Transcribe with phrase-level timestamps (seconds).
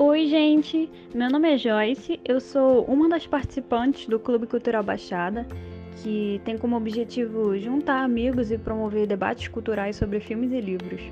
[0.00, 0.88] Oi, gente.
[1.12, 2.20] Meu nome é Joyce.
[2.24, 5.44] Eu sou uma das participantes do Clube Cultural Baixada,
[5.96, 11.02] que tem como objetivo juntar amigos e promover debates culturais sobre filmes e livros.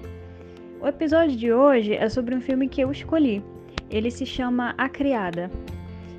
[0.80, 3.42] O episódio de hoje é sobre um filme que eu escolhi.
[3.90, 5.50] Ele se chama A Criada.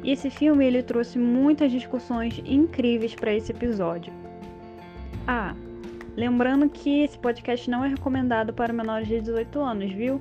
[0.03, 4.11] E esse filme ele trouxe muitas discussões incríveis para esse episódio.
[5.25, 5.55] Ah,
[6.17, 10.19] lembrando que esse podcast não é recomendado para menores de 18 anos, viu?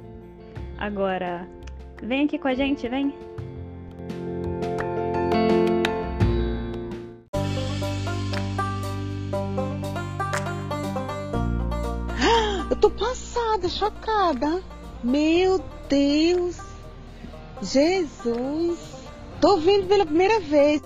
[0.78, 1.55] Agora,
[2.02, 3.12] vem aqui com a gente, vem!
[12.70, 14.62] Eu tô passada, chocada.
[15.02, 16.58] Meu Deus!
[17.62, 19.06] Jesus!
[19.40, 20.82] Tô vindo pela primeira vez.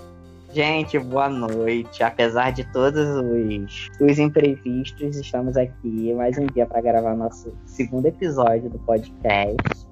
[0.53, 2.03] Gente, boa noite.
[2.03, 8.07] Apesar de todos os, os imprevistos, estamos aqui mais um dia para gravar nosso segundo
[8.07, 9.90] episódio do podcast.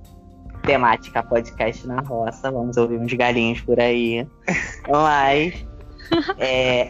[0.64, 2.52] Temática podcast na roça.
[2.52, 4.28] Vamos ouvir uns galinhos por aí.
[4.88, 5.66] Mas.
[6.40, 6.90] É.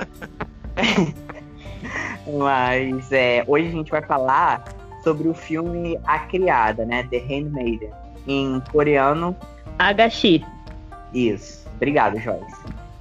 [2.37, 4.63] Mas é, hoje a gente vai falar
[5.03, 7.03] sobre o filme A Criada, né?
[7.03, 7.91] The Handmaiden.
[8.25, 9.35] Em coreano.
[9.77, 10.45] Agashi.
[11.13, 11.67] Isso.
[11.75, 12.55] Obrigado, Joyce.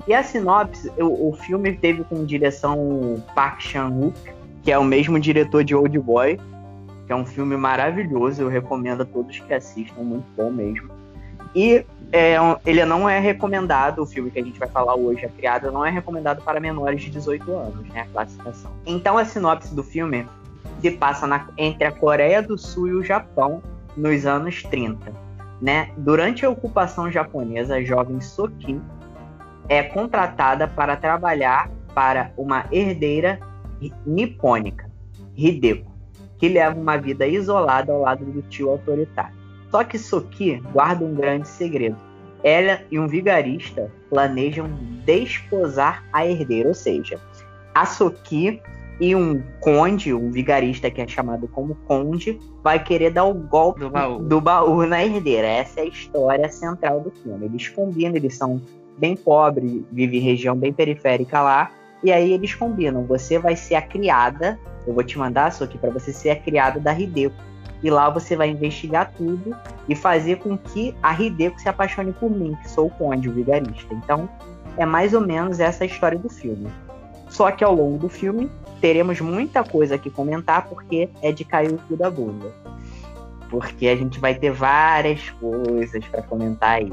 [0.06, 4.18] E a sinopse, o, o filme teve com direção Park Chan-wook,
[4.62, 6.40] que é o mesmo diretor de Old Boy,
[7.08, 10.90] que é um filme maravilhoso, eu recomendo a todos que assistam, muito bom mesmo.
[11.54, 15.28] E é, ele não é recomendado, o filme que a gente vai falar hoje, A
[15.30, 18.70] Criada, não é recomendado para menores de 18 anos, né, a classificação.
[18.84, 20.26] Então a sinopse do filme
[20.82, 23.62] se passa na, entre a Coreia do Sul e o Japão
[23.96, 25.10] nos anos 30.
[25.62, 25.90] Né?
[25.96, 28.78] Durante a ocupação japonesa, a jovem Soki
[29.66, 33.40] é contratada para trabalhar para uma herdeira
[34.04, 34.90] nipônica,
[35.34, 35.97] Hideko,
[36.38, 39.36] que leva uma vida isolada ao lado do tio autoritário.
[39.70, 41.96] Só que Soki guarda um grande segredo.
[42.42, 44.70] Ela e um vigarista planejam
[45.04, 47.20] desposar a herdeira, ou seja,
[47.74, 48.62] a Soki
[49.00, 53.80] e um conde, um vigarista que é chamado como conde, vai querer dar o golpe
[53.80, 55.46] do baú, do baú na herdeira.
[55.46, 57.46] Essa é a história central do filme.
[57.46, 58.60] Eles combinam, eles são
[58.96, 61.70] bem pobres, vivem em região bem periférica lá,
[62.02, 65.76] e aí eles combinam, você vai ser a criada, eu vou te mandar isso aqui
[65.76, 67.34] para você ser a criada da Hideko.
[67.82, 69.56] E lá você vai investigar tudo
[69.88, 73.32] e fazer com que a Hideko se apaixone por mim, que sou o conde, o
[73.32, 73.94] vigarista.
[73.94, 74.28] Então,
[74.76, 76.68] é mais ou menos essa a história do filme.
[77.28, 81.72] Só que ao longo do filme, teremos muita coisa aqui comentar, porque é de cair
[81.72, 82.52] o cu da bunda.
[83.50, 86.92] Porque a gente vai ter várias coisas para comentar aí.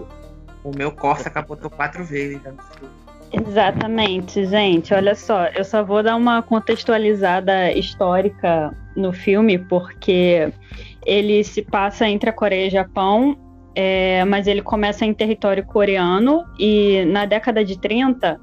[0.64, 2.38] O meu Corsa capotou quatro vezes.
[2.38, 2.54] Então...
[3.32, 4.94] Exatamente, gente.
[4.94, 10.52] Olha só, eu só vou dar uma contextualizada histórica no filme, porque
[11.06, 13.38] ele se passa entre a Coreia e o Japão,
[13.76, 18.40] é, mas ele começa em território coreano e na década de 30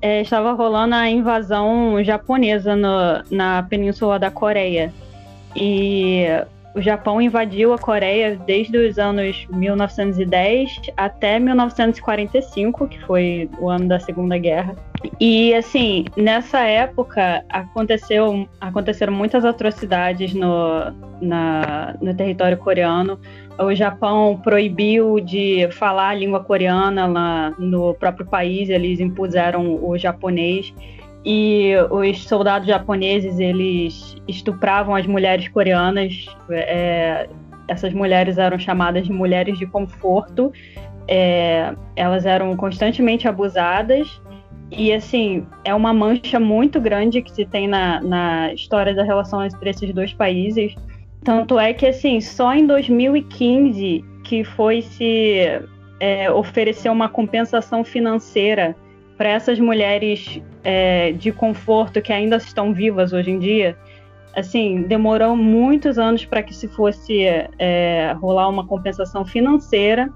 [0.00, 4.92] é, estava rolando a invasão japonesa no, na península da Coreia.
[5.54, 6.24] E
[6.74, 13.88] o Japão invadiu a Coreia desde os anos 1910 até 1945, que foi o ano
[13.88, 14.76] da Segunda Guerra.
[15.18, 23.18] E assim, nessa época aconteceu, aconteceram muitas atrocidades no, na, no território coreano.
[23.58, 29.98] O Japão proibiu de falar a língua coreana lá no próprio país, eles impuseram o
[29.98, 30.72] japonês
[31.24, 36.26] e os soldados japoneses eles estupravam as mulheres coreanas.
[36.50, 37.28] É,
[37.68, 40.52] essas mulheres eram chamadas de mulheres de conforto.
[41.06, 44.20] É, elas eram constantemente abusadas
[44.70, 49.44] e assim é uma mancha muito grande que se tem na, na história da relação
[49.44, 50.74] entre esses dois países.
[51.22, 55.60] Tanto é que assim só em 2015 que foi se
[55.98, 58.74] é, oferecer uma compensação financeira
[59.20, 63.76] para essas mulheres é, de conforto que ainda estão vivas hoje em dia,
[64.34, 67.24] assim, demorou muitos anos para que se fosse
[67.58, 70.08] é, rolar uma compensação financeira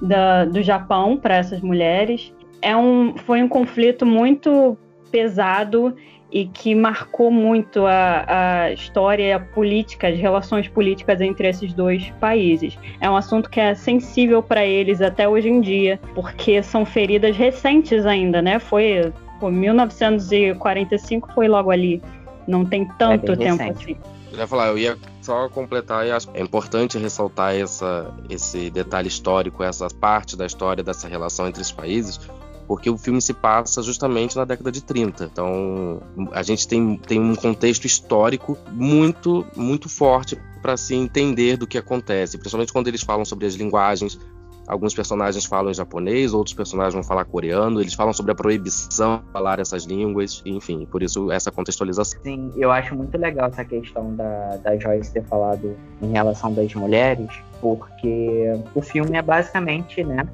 [0.00, 2.32] da, do Japão para essas mulheres.
[2.62, 4.78] É um, foi um conflito muito
[5.10, 5.96] pesado
[6.30, 8.24] e que marcou muito a,
[8.64, 12.76] a história política, as relações políticas entre esses dois países.
[13.00, 17.36] É um assunto que é sensível para eles até hoje em dia, porque são feridas
[17.36, 18.58] recentes ainda, né?
[18.58, 22.02] Foi pô, 1945 foi logo ali,
[22.46, 23.92] não tem tanto é tempo recente.
[23.92, 23.96] assim.
[24.32, 29.08] Eu ia falar, eu ia só completar e acho é importante ressaltar essa, esse detalhe
[29.08, 32.20] histórico, essa parte da história dessa relação entre os países,
[32.66, 35.24] porque o filme se passa justamente na década de 30.
[35.24, 36.02] Então,
[36.32, 41.78] a gente tem, tem um contexto histórico muito, muito forte para se entender do que
[41.78, 44.18] acontece, principalmente quando eles falam sobre as linguagens.
[44.66, 49.18] alguns personagens falam em japonês, outros personagens vão falar coreano, eles falam sobre a proibição
[49.24, 52.20] de falar essas línguas, enfim, por isso essa contextualização.
[52.20, 56.74] Sim, eu acho muito legal essa questão da, da Joyce ter falado em relação das
[56.74, 57.30] mulheres,
[57.60, 60.26] porque o filme é basicamente, né,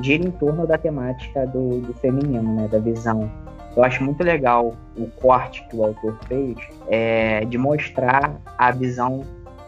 [0.00, 3.30] gira em torno da temática do, do feminino, né, da visão.
[3.76, 6.56] Eu acho muito legal o corte que o autor fez
[6.88, 9.22] é, de mostrar a visão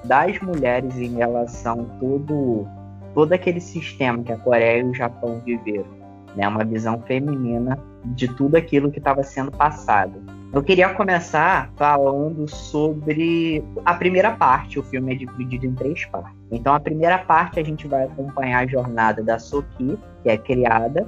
[0.05, 2.67] das mulheres em relação a todo,
[3.15, 5.91] todo aquele sistema que a Coreia e o Japão viveram.
[6.37, 6.47] Né?
[6.47, 7.79] Uma visão feminina
[8.15, 10.23] de tudo aquilo que estava sendo passado.
[10.53, 14.79] Eu queria começar falando sobre a primeira parte.
[14.79, 16.35] O filme é dividido em três partes.
[16.51, 21.07] Então, a primeira parte a gente vai acompanhar a jornada da Soki, que é criada,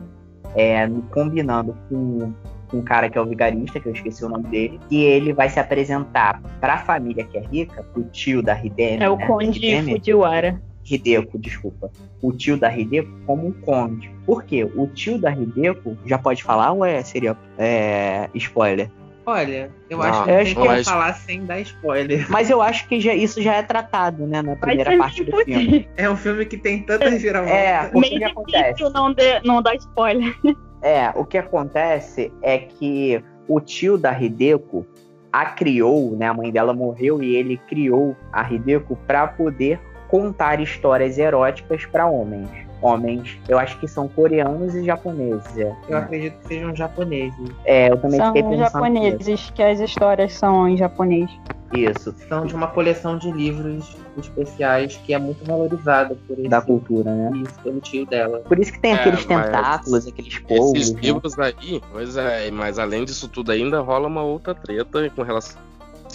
[0.54, 2.32] é, combinando com
[2.74, 5.48] um cara que é o vigarista, que eu esqueci o nome dele, e ele vai
[5.48, 9.02] se apresentar para a família que é rica, o tio da Hidemi.
[9.02, 9.26] É o né?
[9.26, 10.60] Conde Hidemi, Fujiwara.
[10.90, 11.90] Hideko, desculpa.
[12.22, 14.10] O tio da Hideko como um conde.
[14.26, 14.64] Por quê?
[14.64, 18.90] O tio da Hideko já pode falar ou é, seria é, spoiler?
[19.26, 22.26] Olha, eu Não, acho que eu não tem como mas- falar sem dar spoiler.
[22.30, 25.36] Mas eu acho que já- isso já é tratado, né, na primeira ser parte do
[25.44, 25.86] filme.
[25.98, 27.54] É um filme que tem tantas viravoltas.
[27.58, 28.82] É, o que, que Meio acontece?
[28.90, 30.34] não, de, não dar spoiler.
[30.80, 34.86] É, o que acontece é que o tio da Hideko
[35.30, 36.26] a criou, né?
[36.28, 42.06] A mãe dela morreu e ele criou a Hideko para poder contar histórias eróticas para
[42.06, 42.48] homens.
[42.80, 45.56] Homens, eu acho que são coreanos e japoneses.
[45.58, 47.50] É, Eu acredito que sejam japoneses.
[47.64, 48.72] É, eu também São fiquei pensando nisso.
[48.72, 51.28] japoneses, que as histórias são em japonês.
[51.74, 56.62] Isso, São de uma coleção de livros especiais que é muito valorizada por esse, da
[56.62, 57.30] cultura, né?
[57.44, 58.38] isso, pelo tio dela.
[58.40, 60.80] Por isso que tem É, aqueles tentáculos, aqueles polvos.
[60.80, 61.00] Esses né?
[61.02, 65.60] livros aí, pois é, mas além disso tudo ainda rola uma outra treta com relação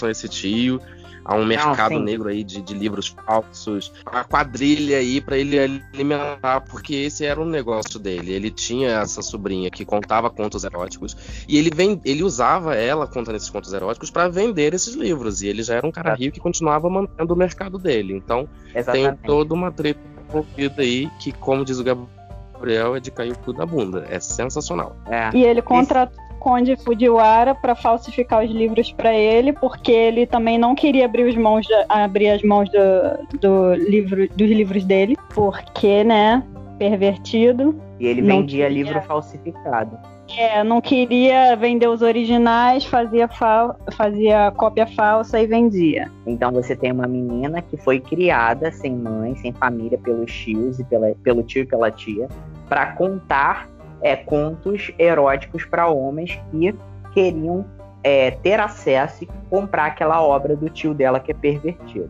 [0.02, 0.80] a esse tio.
[1.26, 2.04] Há um mercado sim.
[2.04, 7.40] negro aí de, de livros falsos, uma quadrilha aí pra ele alimentar, porque esse era
[7.42, 8.34] o negócio dele.
[8.34, 11.16] Ele tinha essa sobrinha que contava contos eróticos
[11.48, 15.42] e ele, vem, ele usava ela contando esses contos eróticos pra vender esses livros.
[15.42, 18.14] E ele já era um cara rico que continuava mantendo o mercado dele.
[18.14, 19.24] Então tem Exatamente.
[19.26, 23.54] toda uma treta envolvida aí que, como diz o Gabriel, é de cair o cu
[23.54, 24.06] da bunda.
[24.10, 24.96] É sensacional.
[25.08, 25.30] É.
[25.34, 30.76] E ele contratou Conde Fujiwara para falsificar os livros para ele, porque ele também não
[30.76, 36.44] queria abrir, os mãos abrir as mãos do, do livro, dos livros dele, porque, né,
[36.78, 37.74] pervertido.
[37.98, 38.84] E ele vendia queria.
[38.84, 39.98] livro falsificado.
[40.38, 46.12] É, não queria vender os originais, fazia, fal- fazia cópia falsa e vendia.
[46.26, 50.84] Então você tem uma menina que foi criada sem mãe, sem família pelos tios e
[50.84, 52.28] pela, pelo tio e pela tia,
[52.68, 53.70] para contar
[54.04, 56.76] é, contos eróticos para homens que
[57.14, 57.66] queriam
[58.04, 62.10] é, ter acesso e comprar aquela obra do tio dela que é pervertido.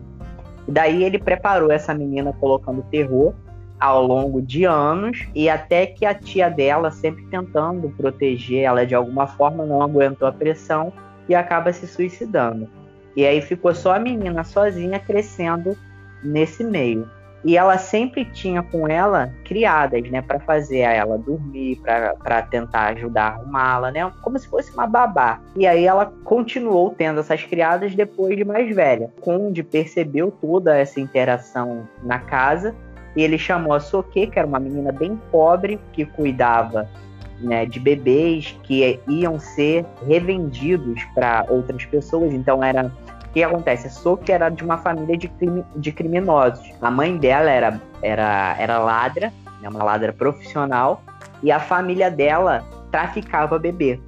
[0.66, 3.32] E daí ele preparou essa menina colocando terror
[3.78, 8.94] ao longo de anos e até que a tia dela, sempre tentando proteger ela de
[8.94, 10.92] alguma forma, não aguentou a pressão
[11.28, 12.68] e acaba se suicidando.
[13.14, 15.76] E aí ficou só a menina sozinha crescendo
[16.22, 17.08] nesse meio.
[17.44, 21.80] E ela sempre tinha com ela criadas, né, para fazer ela dormir,
[22.22, 25.40] para tentar ajudar a arrumá-la, né, como se fosse uma babá.
[25.54, 29.10] E aí ela continuou tendo essas criadas depois de mais velha.
[29.20, 32.74] Conde percebeu toda essa interação na casa
[33.14, 36.88] e ele chamou a Soke, que era uma menina bem pobre que cuidava
[37.40, 42.32] né, de bebês que iam ser revendidos para outras pessoas.
[42.32, 42.90] Então era
[43.34, 43.88] que acontece?
[43.88, 46.64] A Soki era de uma família de, crime, de criminosos.
[46.80, 51.02] A mãe dela era, era, era ladra, né, uma ladra profissional,
[51.42, 54.00] e a família dela traficava bebê.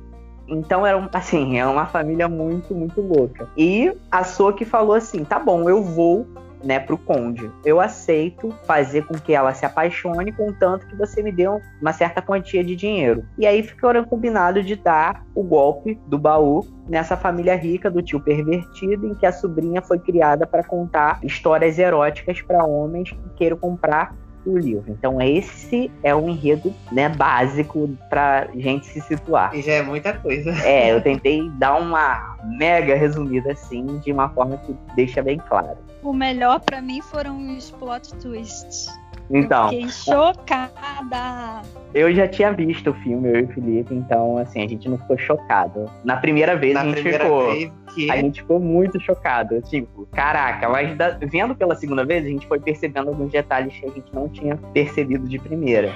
[0.46, 3.48] Então era um, assim, é uma família muito, muito louca.
[3.56, 6.24] E a Soki falou assim: tá bom, eu vou
[6.66, 7.50] né, pro conde.
[7.64, 11.46] Eu aceito fazer com que ela se apaixone, contanto que você me dê
[11.80, 13.24] uma certa quantia de dinheiro.
[13.38, 18.20] E aí ficaram combinado de dar o golpe do baú nessa família rica do tio
[18.20, 23.56] pervertido, em que a sobrinha foi criada para contar histórias eróticas para homens que queiram
[23.56, 24.14] comprar
[24.46, 24.84] o livro.
[24.88, 29.54] Então esse é o enredo, né, básico pra gente se situar.
[29.54, 30.54] E já é muita coisa.
[30.66, 35.76] É, eu tentei dar uma mega resumida assim, de uma forma que deixa bem claro.
[36.02, 38.88] O melhor pra mim foram os plot twists.
[39.30, 41.62] Então, Eu fiquei chocada.
[41.94, 44.98] eu já tinha visto o filme, eu e o Felipe, então assim, a gente não
[44.98, 45.90] ficou chocado.
[46.04, 47.46] Na primeira vez Na a gente primeira ficou.
[47.52, 49.60] vez que A gente ficou muito chocado.
[49.62, 53.86] Tipo, caraca, mas da- vendo pela segunda vez, a gente foi percebendo alguns detalhes que
[53.86, 55.92] a gente não tinha percebido de primeira.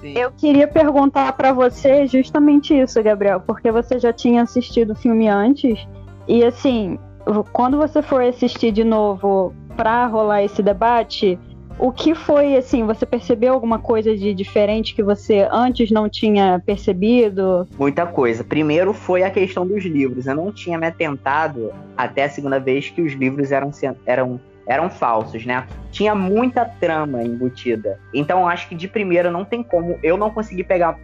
[0.00, 4.94] sim, Eu queria perguntar pra você justamente isso, Gabriel, porque você já tinha assistido o
[4.96, 5.78] filme antes
[6.28, 6.98] e assim,
[7.52, 11.38] quando você for assistir de novo pra rolar esse debate,
[11.78, 16.62] O que foi, assim, você percebeu alguma coisa de diferente que você antes não tinha
[16.64, 17.66] percebido?
[17.76, 18.44] Muita coisa.
[18.44, 20.26] Primeiro foi a questão dos livros.
[20.26, 23.70] Eu não tinha me atentado até a segunda vez que os livros eram,
[24.06, 25.66] eram, eram falsos, né?
[25.90, 27.98] Tinha muita trama embutida.
[28.12, 29.98] Então acho que de primeira não tem como.
[30.02, 30.98] Eu não consegui pegar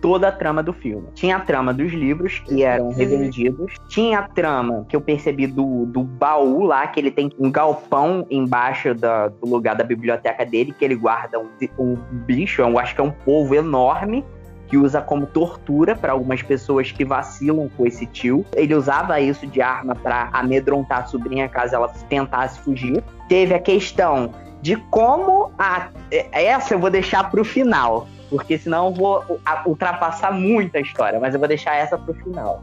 [0.00, 1.08] toda a trama do filme.
[1.14, 5.86] Tinha a trama dos livros que eram revendidos, tinha a trama que eu percebi do,
[5.86, 10.74] do baú lá, que ele tem um galpão embaixo da, do lugar da biblioteca dele,
[10.76, 14.24] que ele guarda um, um bicho, eu acho que é um povo enorme,
[14.68, 18.44] que usa como tortura para algumas pessoas que vacilam com esse tio.
[18.54, 23.02] Ele usava isso de arma para amedrontar a sobrinha caso ela tentasse fugir.
[23.28, 25.88] Teve a questão de como a
[26.32, 31.18] essa eu vou deixar para o final porque senão eu vou ultrapassar muito a história,
[31.18, 32.62] mas eu vou deixar essa pro final.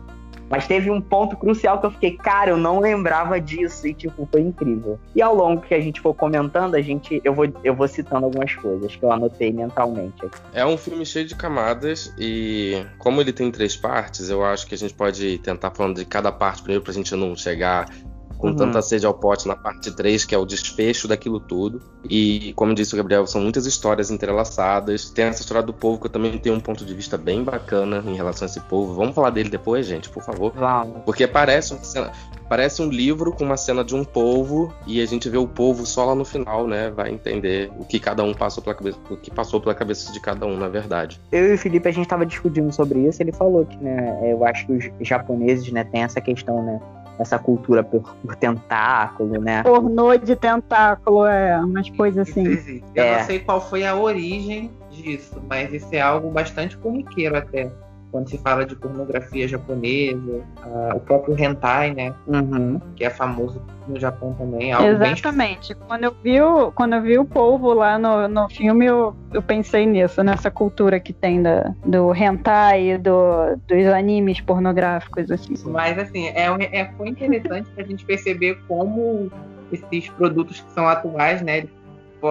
[0.50, 4.28] Mas teve um ponto crucial que eu fiquei, cara, eu não lembrava disso e tipo,
[4.32, 5.00] foi incrível.
[5.16, 8.26] E ao longo que a gente for comentando, a gente eu vou eu vou citando
[8.26, 10.30] algumas coisas que eu anotei mentalmente.
[10.54, 14.76] É um filme cheio de camadas e como ele tem três partes, eu acho que
[14.76, 17.90] a gente pode tentar falando de cada parte primeiro pra gente não chegar
[18.38, 18.56] com uhum.
[18.56, 21.82] tanta sede ao pote na parte 3, que é o desfecho daquilo tudo.
[22.10, 25.10] E, como disse o Gabriel, são muitas histórias entrelaçadas.
[25.10, 28.04] Tem essa história do povo que eu também tenho um ponto de vista bem bacana
[28.06, 28.94] em relação a esse povo.
[28.94, 30.52] Vamos falar dele depois, gente, por favor.
[30.56, 31.04] Vamos.
[31.06, 32.12] Porque parece cena,
[32.50, 35.86] parece um livro com uma cena de um povo e a gente vê o povo
[35.86, 36.92] só lá no final, né?
[36.92, 40.20] Vai entender o que cada um passou pela cabeça, o que passou pela cabeça de
[40.20, 41.20] cada um, na verdade.
[41.32, 43.22] Eu e o Felipe a gente estava discutindo sobre isso.
[43.22, 44.32] Ele falou que, né?
[44.32, 46.80] Eu acho que os japoneses, né, tem essa questão, né?
[47.20, 49.64] Essa cultura por, por, tentáculo, né?
[49.64, 52.82] Pornô de tentáculo, é, umas coisas assim.
[52.94, 53.18] Eu é.
[53.18, 57.72] não sei qual foi a origem disso, mas isso é algo bastante corriqueiro até
[58.16, 62.14] quando se fala de pornografia japonesa, uh, o próprio hentai, né?
[62.26, 62.80] Uhum.
[62.96, 64.72] Que é famoso no Japão também.
[64.72, 65.74] Exatamente.
[65.74, 65.84] Bem...
[65.86, 69.42] Quando, eu vi o, quando eu vi o povo lá no, no filme, eu, eu
[69.42, 75.56] pensei nisso, nessa cultura que tem da, do hentai e do, dos animes pornográficos, assim.
[75.66, 79.30] Mas, assim, é, é, foi interessante a gente perceber como
[79.74, 81.58] esses produtos que são atuais, né?
[81.58, 81.70] Eles,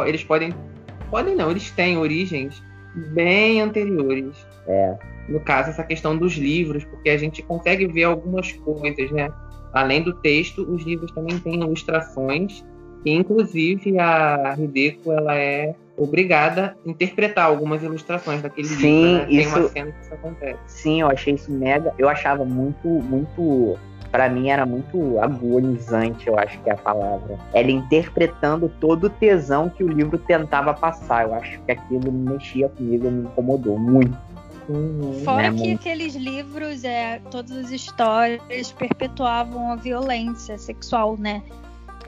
[0.07, 0.55] eles podem...
[1.11, 2.63] Podem não, eles têm origens
[3.13, 4.47] bem anteriores.
[4.67, 4.97] É
[5.29, 9.31] no caso, essa questão dos livros, porque a gente consegue ver algumas coisas, né?
[9.73, 12.65] Além do texto, os livros também têm ilustrações,
[13.05, 19.27] e inclusive a Hideko, ela é obrigada a interpretar algumas ilustrações daquele Sim, livro.
[19.27, 19.33] Né?
[19.33, 19.53] Isso...
[19.53, 20.59] Tem uma cena que isso acontece.
[20.67, 21.93] Sim, eu achei isso mega.
[21.99, 23.77] Eu achava muito, muito.
[24.11, 27.37] Para mim era muito agonizante, eu acho que é a palavra.
[27.53, 31.25] Ela interpretando todo o tesão que o livro tentava passar.
[31.25, 34.17] Eu acho que aquilo mexia comigo, me incomodou muito.
[34.69, 41.43] Uhum, Fora né, que aqueles livros, é, todas as histórias perpetuavam a violência sexual, né?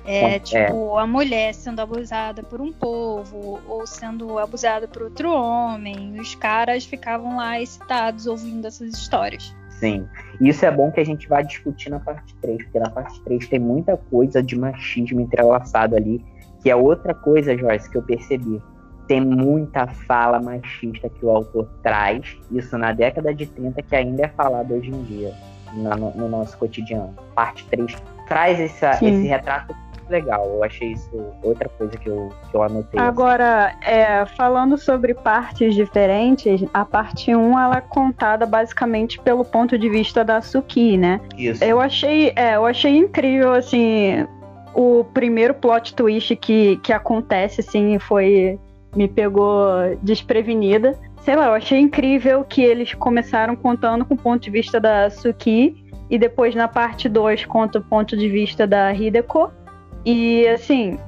[0.06, 5.32] É, é, tipo, a mulher sendo abusada por um povo ou sendo abusada por outro
[5.32, 6.18] homem.
[6.20, 9.52] Os caras ficavam lá excitados ouvindo essas histórias.
[9.80, 10.06] Sim.
[10.40, 13.48] Isso é bom que a gente vai discutir na parte 3, porque na parte 3
[13.48, 16.24] tem muita coisa de machismo entrelaçado ali,
[16.62, 18.62] que é outra coisa, Joyce, que eu percebi
[19.06, 24.24] tem muita fala machista que o autor traz, isso na década de 30, que ainda
[24.24, 25.32] é falado hoje em dia,
[25.72, 27.14] no, no nosso cotidiano.
[27.34, 27.96] Parte 3
[28.26, 29.74] traz essa, esse retrato
[30.08, 30.46] legal.
[30.46, 31.10] Eu achei isso
[31.42, 32.98] outra coisa que eu, que eu anotei.
[32.98, 39.78] Agora, é, falando sobre partes diferentes, a parte 1 ela é contada basicamente pelo ponto
[39.78, 41.20] de vista da Suki, né?
[41.36, 41.62] Isso.
[41.62, 44.26] Eu achei, é, eu achei incrível, assim,
[44.74, 48.58] o primeiro plot twist que, que acontece, assim, foi
[48.96, 49.68] me pegou
[50.02, 50.98] desprevenida.
[51.20, 55.10] Sei lá, eu achei incrível que eles começaram contando com o ponto de vista da
[55.10, 59.52] Suki e depois na parte 2 conta o ponto de vista da Hideko.
[60.04, 60.98] E assim,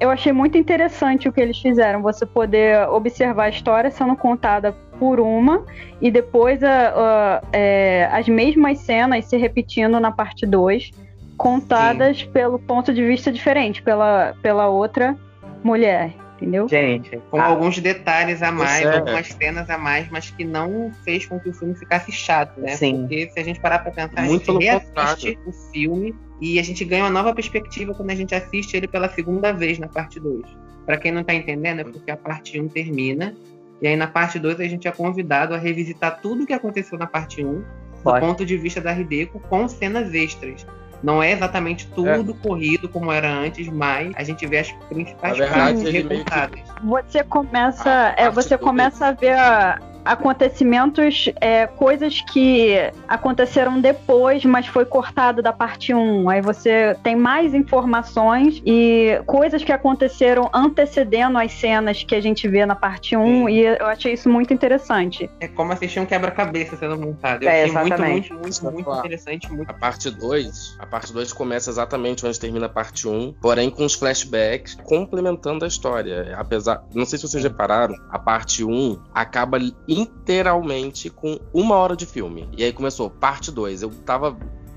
[0.00, 4.72] eu achei muito interessante o que eles fizeram, você poder observar a história sendo contada
[4.98, 5.64] por uma
[6.00, 10.90] e depois a, a, é, as mesmas cenas se repetindo na parte 2,
[11.36, 12.30] contadas Sim.
[12.30, 15.14] pelo ponto de vista diferente, pela, pela outra
[15.62, 16.68] mulher entendeu?
[16.68, 18.98] Gente, com ah, alguns detalhes a mais, é...
[18.98, 22.76] algumas cenas a mais, mas que não fez com que o filme ficasse chato, né?
[22.76, 23.00] Sim.
[23.00, 26.62] Porque se a gente parar pra pensar, Muito a gente reassiste o filme e a
[26.62, 30.20] gente ganha uma nova perspectiva quando a gente assiste ele pela segunda vez na parte
[30.20, 30.44] 2.
[30.84, 33.34] Para quem não tá entendendo, é porque a parte 1 um termina
[33.80, 36.98] e aí na parte 2 a gente é convidado a revisitar tudo o que aconteceu
[36.98, 37.64] na parte 1 um,
[38.04, 40.66] do ponto de vista da Hideko com cenas extras.
[41.02, 42.46] Não é exatamente tudo é.
[42.46, 46.60] corrido como era antes, mas a gente vê as principais coisas recortadas.
[46.82, 52.76] Você começa, a, é, você começa a ver a, acontecimentos, é, coisas que
[53.08, 56.28] aconteceram depois, mas foi cortado da parte 1.
[56.30, 62.46] Aí você tem mais informações e coisas que aconteceram antecedendo as cenas que a gente
[62.48, 63.48] vê na parte 1, Sim.
[63.48, 65.28] e eu achei isso muito interessante.
[65.40, 67.42] É como assistir um quebra-cabeça sendo montado.
[67.42, 68.32] Eu é, achei exatamente.
[68.32, 69.52] muito, muito, muito, muito interessante.
[69.52, 69.70] Muito...
[69.70, 73.84] A parte 2, a parte 2 começa exatamente onde termina a parte 1, porém com
[73.84, 76.34] os flashbacks complementando a história.
[76.36, 79.58] Apesar, não sei se vocês repararam, a parte 1 acaba
[79.96, 82.48] inteiramente com uma hora de filme.
[82.56, 83.82] E aí começou parte 2.
[83.82, 84.36] Eu tava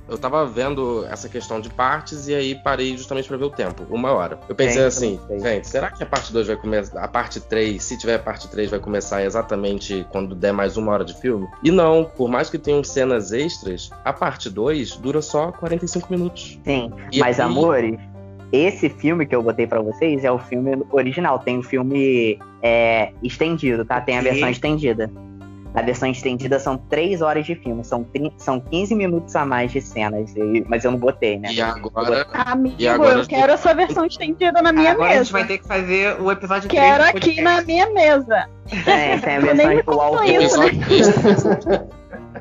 [0.10, 3.86] eu tava vendo essa questão de partes e aí parei justamente para ver o tempo,
[3.90, 4.40] uma hora.
[4.50, 7.98] Eu pensei assim, gente, será que a parte 2 vai começar, a parte 3, se
[7.98, 11.48] tiver a parte 3, vai começar exatamente quando der mais uma hora de filme?
[11.64, 16.60] E não, por mais que tenham cenas extras, a parte 2 dura só 45 minutos.
[16.66, 17.46] Sim, e mas aí...
[17.46, 18.00] amores,
[18.52, 21.40] esse filme que eu botei para vocês é o filme original.
[21.40, 24.02] Tem o filme é, estendido, tá?
[24.02, 25.12] Tem a versão estendida.
[25.74, 28.04] Na versão estendida são 3 horas de filme, são,
[28.38, 30.34] são 15 minutos a mais de cenas,
[30.68, 31.54] mas eu não botei, né?
[31.54, 32.28] E agora.
[32.34, 35.14] Amigo, e agora eu quero essa versão estendida na minha agora mesa.
[35.14, 38.50] Agora a gente vai ter que fazer o episódio Quero aqui na minha mesa.
[38.88, 41.88] É, tem a versão de o né?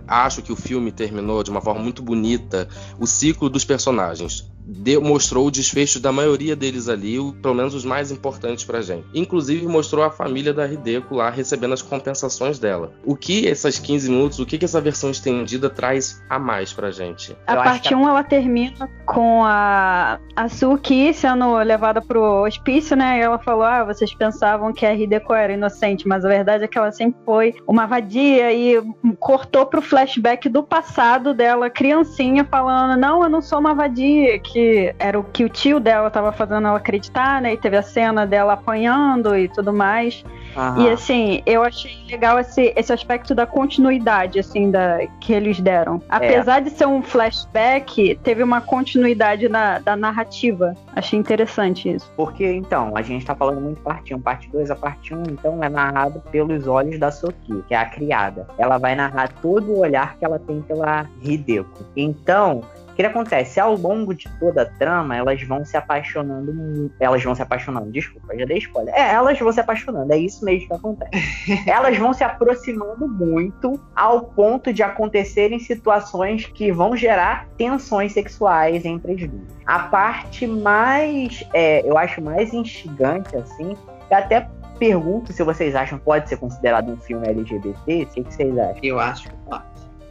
[0.07, 2.67] Acho que o filme terminou de uma forma muito bonita
[2.99, 7.75] o ciclo dos personagens deu, mostrou o desfecho da maioria deles ali, o, pelo menos
[7.75, 9.07] os mais importantes pra gente.
[9.15, 12.93] Inclusive mostrou a família da Hideko lá recebendo as compensações dela.
[13.05, 16.91] O que essas 15 minutos, o que, que essa versão estendida traz a mais pra
[16.91, 17.35] gente?
[17.47, 18.09] A Eu parte 1 que...
[18.09, 23.19] ela termina com a, a Suki sendo levada pro hospício, né?
[23.19, 26.69] E ela falou: Ah, vocês pensavam que a Hideko era inocente, mas a verdade é
[26.69, 28.83] que ela sempre foi uma vadia e
[29.19, 34.58] cortou pro flashback do passado dela, criancinha, falando: Não, eu não sou uma vadia, que
[34.59, 37.53] que era o que o tio dela estava fazendo ela acreditar, né?
[37.53, 40.25] E teve a cena dela apanhando e tudo mais.
[40.57, 40.83] Aham.
[40.83, 46.03] E assim, eu achei legal esse, esse aspecto da continuidade, assim, da, que eles deram.
[46.09, 46.61] Apesar é.
[46.62, 50.75] de ser um flashback, teve uma continuidade na, da narrativa.
[50.97, 52.11] Achei interessante isso.
[52.17, 55.62] Porque, então, a gente tá falando muito parte 1, parte 2, a parte 1, então,
[55.62, 58.49] é narrado pelos olhos da Soki, que é a criada.
[58.59, 61.85] Ela vai narrar todo o olhar que ela tem pela Hideko.
[61.94, 62.62] Então,
[62.99, 63.61] que acontece?
[63.61, 66.91] Ao longo de toda a trama, elas vão se apaixonando.
[66.99, 67.93] Elas vão se apaixonando.
[67.93, 68.93] Desculpa, já dei spoiler.
[68.93, 70.13] É, elas vão se apaixonando.
[70.13, 71.11] É isso mesmo que acontece.
[71.71, 78.85] elas vão se aproximando muito ao ponto de acontecerem situações que vão gerar tensões sexuais
[78.85, 79.57] entre as duas.
[79.65, 81.47] A parte mais.
[81.55, 83.77] É, eu acho mais instigante, assim,
[84.11, 88.03] é até pergunto se vocês acham pode ser considerado um filme LGBT.
[88.03, 88.81] O que, que vocês acham?
[88.83, 89.65] Eu acho que pode.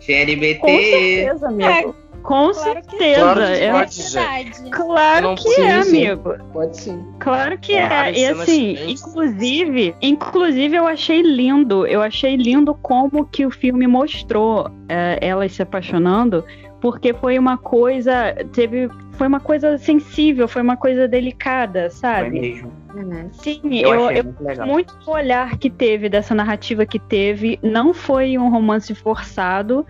[0.07, 0.59] LGBT.
[0.59, 1.95] Com certeza, amigo.
[2.03, 2.06] É.
[2.23, 3.21] Com claro certeza.
[3.21, 6.35] Claro que, é pode, claro que é, amigo.
[6.51, 7.05] Pode sim.
[7.19, 8.09] Claro que é.
[8.09, 8.19] é.
[8.19, 11.85] E assim, inclusive, inclusive eu achei lindo.
[11.87, 16.43] Eu achei lindo como que o filme mostrou é, elas se apaixonando,
[16.81, 22.29] porque foi uma coisa, teve, foi uma coisa sensível, foi uma coisa delicada, sabe?
[22.29, 22.73] Foi mesmo.
[22.93, 23.29] Uhum.
[23.31, 28.37] Sim, eu, eu, eu muito, muito olhar que teve dessa narrativa que teve, não foi
[28.37, 29.85] um romance forçado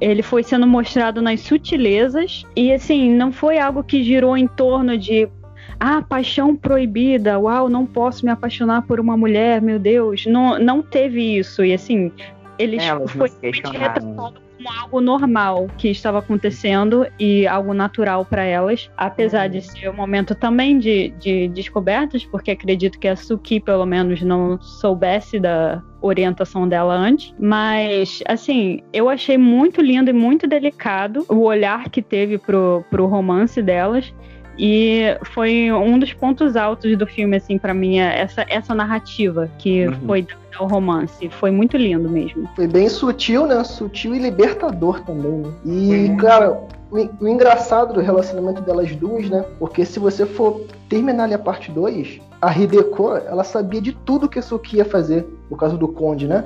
[0.00, 4.96] ele foi sendo mostrado nas sutilezas e assim, não foi algo que girou em torno
[4.96, 5.28] de
[5.78, 10.26] ah, paixão proibida, uau, não posso me apaixonar por uma mulher, meu Deus.
[10.26, 11.64] Não, não teve isso.
[11.64, 12.12] E assim,
[12.58, 18.90] eles é, foi retratado como algo normal que estava acontecendo e algo natural para elas,
[18.96, 23.84] apesar de ser um momento também de, de descobertas, porque acredito que a Suki, pelo
[23.84, 27.34] menos, não soubesse da, orientação dela antes.
[27.38, 33.06] Mas, assim, eu achei muito lindo e muito delicado o olhar que teve pro, pro
[33.06, 34.12] romance delas.
[34.64, 39.50] E foi um dos pontos altos do filme, assim, para mim, é essa, essa narrativa
[39.58, 40.06] que uhum.
[40.06, 40.24] foi
[40.60, 41.28] o romance.
[41.30, 42.48] Foi muito lindo mesmo.
[42.54, 43.64] Foi bem sutil, né?
[43.64, 45.52] Sutil e libertador também, né?
[45.64, 46.16] E, uhum.
[46.16, 46.52] cara,
[46.92, 49.44] o, o, engraçado do relacionamento delas duas, né?
[49.58, 54.28] Porque se você for terminar ali a parte 2, a Hideko, ela sabia de tudo
[54.28, 56.44] que a Suki ia fazer, por causa do Conde, né?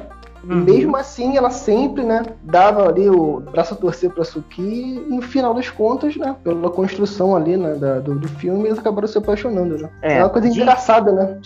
[0.49, 0.65] Uhum.
[0.65, 5.21] Mesmo assim, ela sempre, né, dava ali o braço a torcer pra Suki e no
[5.21, 9.19] final das contas, né, pela construção ali, né, da, do, do filme, eles acabaram se
[9.19, 9.91] apaixonando, né?
[10.03, 10.61] É, é uma coisa de...
[10.61, 11.39] engraçada, né?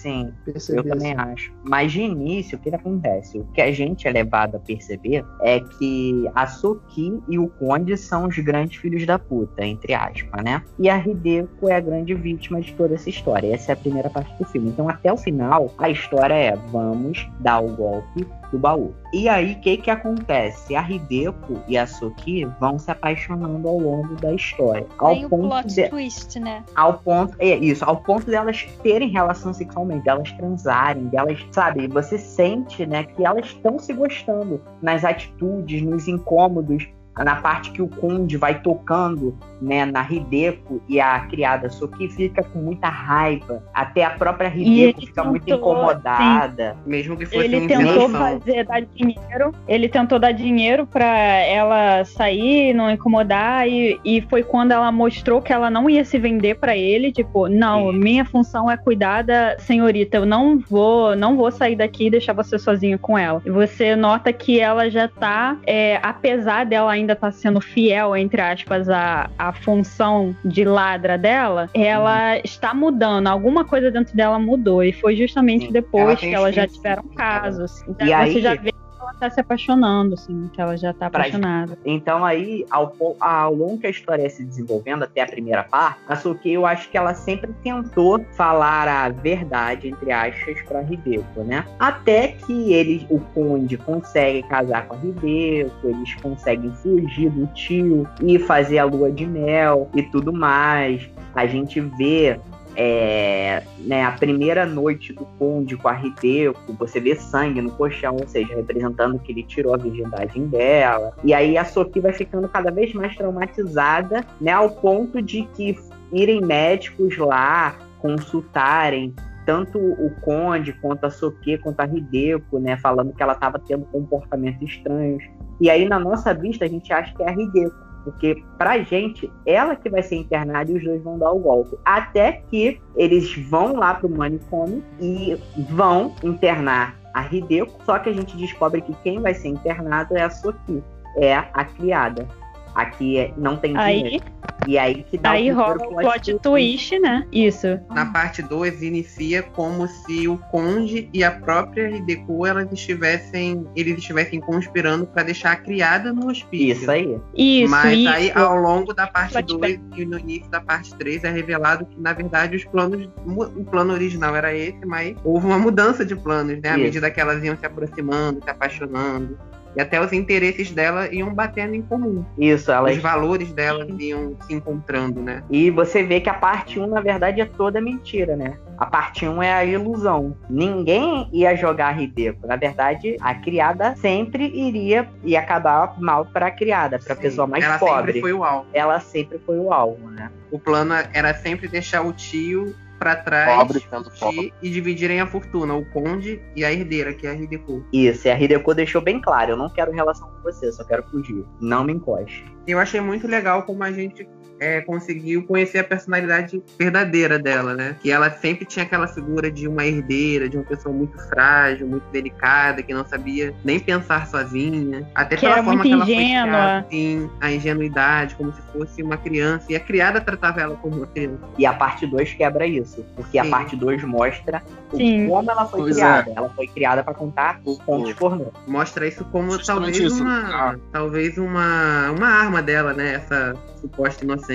[0.00, 0.32] Sim,
[0.70, 1.52] eu também acho.
[1.62, 3.38] Mas de início, o que acontece?
[3.38, 7.96] O que a gente é levado a perceber é que a Suki e o Conde
[7.98, 10.62] são os grandes filhos da puta, entre aspas, né?
[10.78, 13.52] E a Hideko é a grande vítima de toda essa história.
[13.52, 14.70] Essa é a primeira parte do filme.
[14.70, 18.94] Então, até o final, a história é: vamos dar o golpe do baú.
[19.12, 20.74] E aí, o que que acontece?
[20.74, 24.86] A Hideko e a Soki vão se apaixonando ao longo da história.
[24.98, 25.88] Ao Tem ponto plot de...
[25.88, 26.64] twist, né?
[26.74, 32.18] Ao ponto, é isso, ao ponto delas terem relação sexualmente, delas transarem, delas, sabe, você
[32.18, 36.88] sente, né, que elas estão se gostando nas atitudes, nos incômodos,
[37.24, 42.42] na parte que o Conde vai tocando né, na Hideko e a criada Soki fica
[42.42, 43.62] com muita raiva.
[43.74, 46.76] Até a própria Hideko fica tentou, muito incomodada.
[46.82, 46.90] Sim.
[46.90, 49.52] Mesmo que fosse Ele tentou fazer dar dinheiro.
[49.68, 53.68] Ele tentou dar dinheiro para ela sair, não incomodar.
[53.68, 57.12] E, e foi quando ela mostrou que ela não ia se vender para ele.
[57.12, 57.98] Tipo, não, sim.
[57.98, 60.16] minha função é cuidar da senhorita.
[60.16, 63.42] Eu não vou, não vou sair daqui e deixar você sozinho com ela.
[63.44, 68.40] E você nota que ela já tá, é, apesar dela ainda tá sendo fiel, entre
[68.40, 72.40] aspas, a, a função de ladra dela, ela uhum.
[72.44, 73.26] está mudando.
[73.26, 74.82] Alguma coisa dentro dela mudou.
[74.82, 75.72] E foi justamente Sim.
[75.72, 77.82] depois ela que elas já tiveram casos.
[77.88, 78.42] Então e você aí...
[78.42, 81.78] já vê ela tá se apaixonando, assim, que ela já tá apaixonada.
[81.84, 86.00] Então aí, ao, ao longo que a história ia se desenvolvendo, até a primeira parte,
[86.08, 91.42] a Suki, eu acho que ela sempre tentou falar a verdade, entre aspas, pra Hideko,
[91.42, 91.64] né?
[91.78, 98.06] Até que ele, o Conde consegue casar com a Hideko, eles conseguem fugir do tio
[98.22, 101.08] e fazer a lua de mel e tudo mais.
[101.34, 102.38] A gente vê
[102.82, 108.16] é, né, a primeira noite do Conde com a Hideko, você vê sangue no colchão,
[108.18, 111.12] ou seja, representando que ele tirou a virgindade dela.
[111.22, 115.78] E aí a Sophie vai ficando cada vez mais traumatizada, né, ao ponto de que
[116.10, 119.14] irem médicos lá consultarem
[119.44, 123.84] tanto o Conde quanto a Soque quanto a Hideko, né, falando que ela estava tendo
[123.86, 125.22] comportamentos estranhos.
[125.60, 129.30] E aí na nossa vista a gente acha que é a Hideko porque pra gente,
[129.46, 131.76] ela que vai ser internada e os dois vão dar o golpe.
[131.84, 135.36] Até que eles vão lá pro manicômio e
[135.70, 140.22] vão internar a Hideko, só que a gente descobre que quem vai ser internado é
[140.22, 140.82] a Soki,
[141.16, 142.26] é a criada.
[142.74, 144.22] Aqui é, não tem dinheiro.
[144.64, 147.26] E aí que dá aí o rola o plot twist, né?
[147.32, 147.66] Isso.
[147.90, 153.98] Na parte 2 inicia como se o Conde e a própria Hideko elas estivessem, eles
[153.98, 156.82] estivessem conspirando para deixar a criada no hospício.
[156.82, 157.18] Isso aí.
[157.34, 158.08] Isso, Mas isso.
[158.08, 162.00] aí ao longo da parte 2 e no início da parte 3 é revelado que
[162.00, 166.60] na verdade os planos, o plano original era esse, mas houve uma mudança de planos,
[166.60, 166.70] né?
[166.70, 166.84] À isso.
[166.84, 169.38] medida que elas iam se aproximando, se apaixonando.
[169.76, 172.24] E até os interesses dela iam batendo em comum.
[172.36, 172.96] Isso, elas...
[172.96, 175.42] Os valores dela iam se encontrando, né?
[175.50, 178.58] E você vê que a parte 1, na verdade, é toda mentira, né?
[178.76, 180.36] A parte 1 é a ilusão.
[180.48, 182.46] Ninguém ia jogar Hideko.
[182.46, 187.46] Na verdade, a criada sempre iria e acabar mal para a criada, para a pessoa
[187.46, 187.92] mais ela pobre.
[187.92, 188.66] Ela sempre foi o alvo.
[188.72, 190.30] Ela sempre foi o alvo, né?
[190.50, 193.80] O plano era sempre deixar o tio para trás pobre,
[194.20, 194.52] pobre.
[194.62, 197.82] e dividirem a fortuna, o conde e a herdeira, que é a Hideko.
[197.90, 201.02] Isso, e a Hideko deixou bem claro, eu não quero relação com você, só quero
[201.04, 201.42] fugir.
[201.58, 202.44] Não me encoste.
[202.66, 204.28] Eu achei muito legal como a gente
[204.60, 207.96] é, conseguiu conhecer a personalidade verdadeira dela, né?
[208.00, 212.04] Que ela sempre tinha aquela figura de uma herdeira, de uma pessoa muito frágil, muito
[212.12, 215.08] delicada, que não sabia nem pensar sozinha.
[215.14, 216.14] Até que pela forma que ela ingênua.
[216.14, 219.64] foi criada, assim, a ingenuidade, como se fosse uma criança.
[219.70, 221.40] E a criada tratava ela como uma criança.
[221.56, 223.48] E a parte 2 quebra isso, porque Sim.
[223.48, 224.62] a parte 2 mostra
[224.94, 225.26] Sim.
[225.26, 226.30] como ela foi pois criada.
[226.30, 226.34] É.
[226.36, 228.52] Ela foi criada para contar os pontos pornô.
[228.66, 230.22] Mostra isso como Justamente talvez isso.
[230.22, 230.76] uma, ah.
[230.92, 233.14] talvez uma, uma arma dela, né?
[233.14, 234.49] Essa suposta inocência.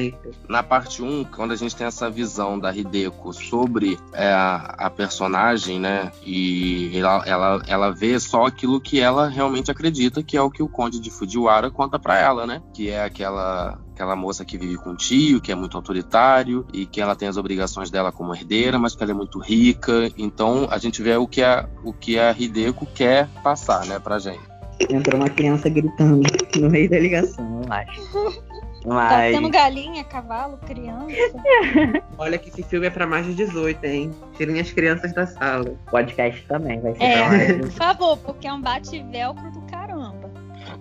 [0.49, 4.89] Na parte 1, quando a gente tem essa visão da Hideko sobre é, a, a,
[4.89, 6.12] personagem, né?
[6.25, 10.62] E ela, ela, ela vê só aquilo que ela realmente acredita, que é o que
[10.62, 12.62] o Conde de Fujiwara conta para ela, né?
[12.73, 16.86] Que é aquela aquela moça que vive com o tio, que é muito autoritário e
[16.86, 20.12] que ela tem as obrigações dela como herdeira, mas que ela é muito rica.
[20.17, 24.19] Então a gente vê o que a, o que a Hideko quer passar, né, pra
[24.19, 24.43] gente.
[24.89, 26.21] Entrou uma criança gritando
[26.58, 28.45] no meio da ligação, eu acho.
[28.86, 29.10] Mas...
[29.10, 31.41] Tá tendo galinha, cavalo, criança.
[32.17, 34.12] Olha que esse filme é pra mais de 18, hein?
[34.38, 35.76] Tirem as crianças da sala.
[35.89, 39.62] Podcast também vai ser é, pra mais de Por favor, porque é um bate-velcro do
[39.63, 40.24] caramba.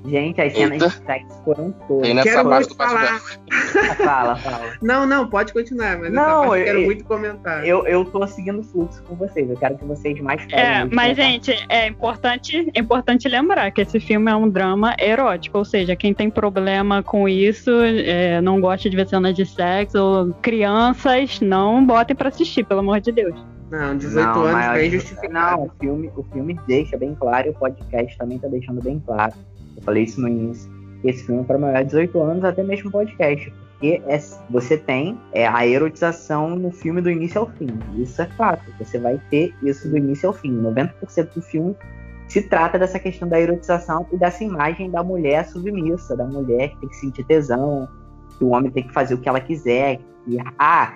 [0.06, 0.88] Gente, as cenas Eita.
[0.88, 2.22] de sexo foram todas.
[2.22, 3.20] Quero muito falar.
[3.96, 4.72] fala, fala.
[4.82, 7.66] Não, não, pode continuar, mas não, eu quero eu, muito comentar.
[7.66, 9.48] Eu, eu tô seguindo o fluxo com vocês.
[9.48, 10.64] Eu quero que vocês mais falem.
[10.64, 15.56] É, mas, gente, é importante, é importante lembrar que esse filme é um drama erótico,
[15.56, 19.98] ou seja, quem tem problema com isso, é, não gosta de ver cenas de sexo,
[19.98, 23.34] ou crianças, não botem pra assistir, pelo amor de Deus.
[23.70, 25.32] Não, 18 não, anos bem justificado.
[25.32, 29.02] Não, o filme, o filme deixa bem claro e o podcast também tá deixando bem
[29.04, 29.32] claro
[29.84, 30.72] falei isso no início.
[31.04, 33.52] Esse filme é para maior de 18 anos, até mesmo podcast.
[33.72, 34.18] Porque é,
[34.48, 37.68] você tem é, a erotização no filme do início ao fim.
[37.96, 38.64] Isso é fato.
[38.78, 40.50] Você vai ter isso do início ao fim.
[40.62, 41.76] 90% do filme
[42.28, 46.80] se trata dessa questão da erotização e dessa imagem da mulher submissa, da mulher que
[46.80, 47.86] tem que sentir tesão,
[48.38, 50.94] que o homem tem que fazer o que ela quiser, que ah,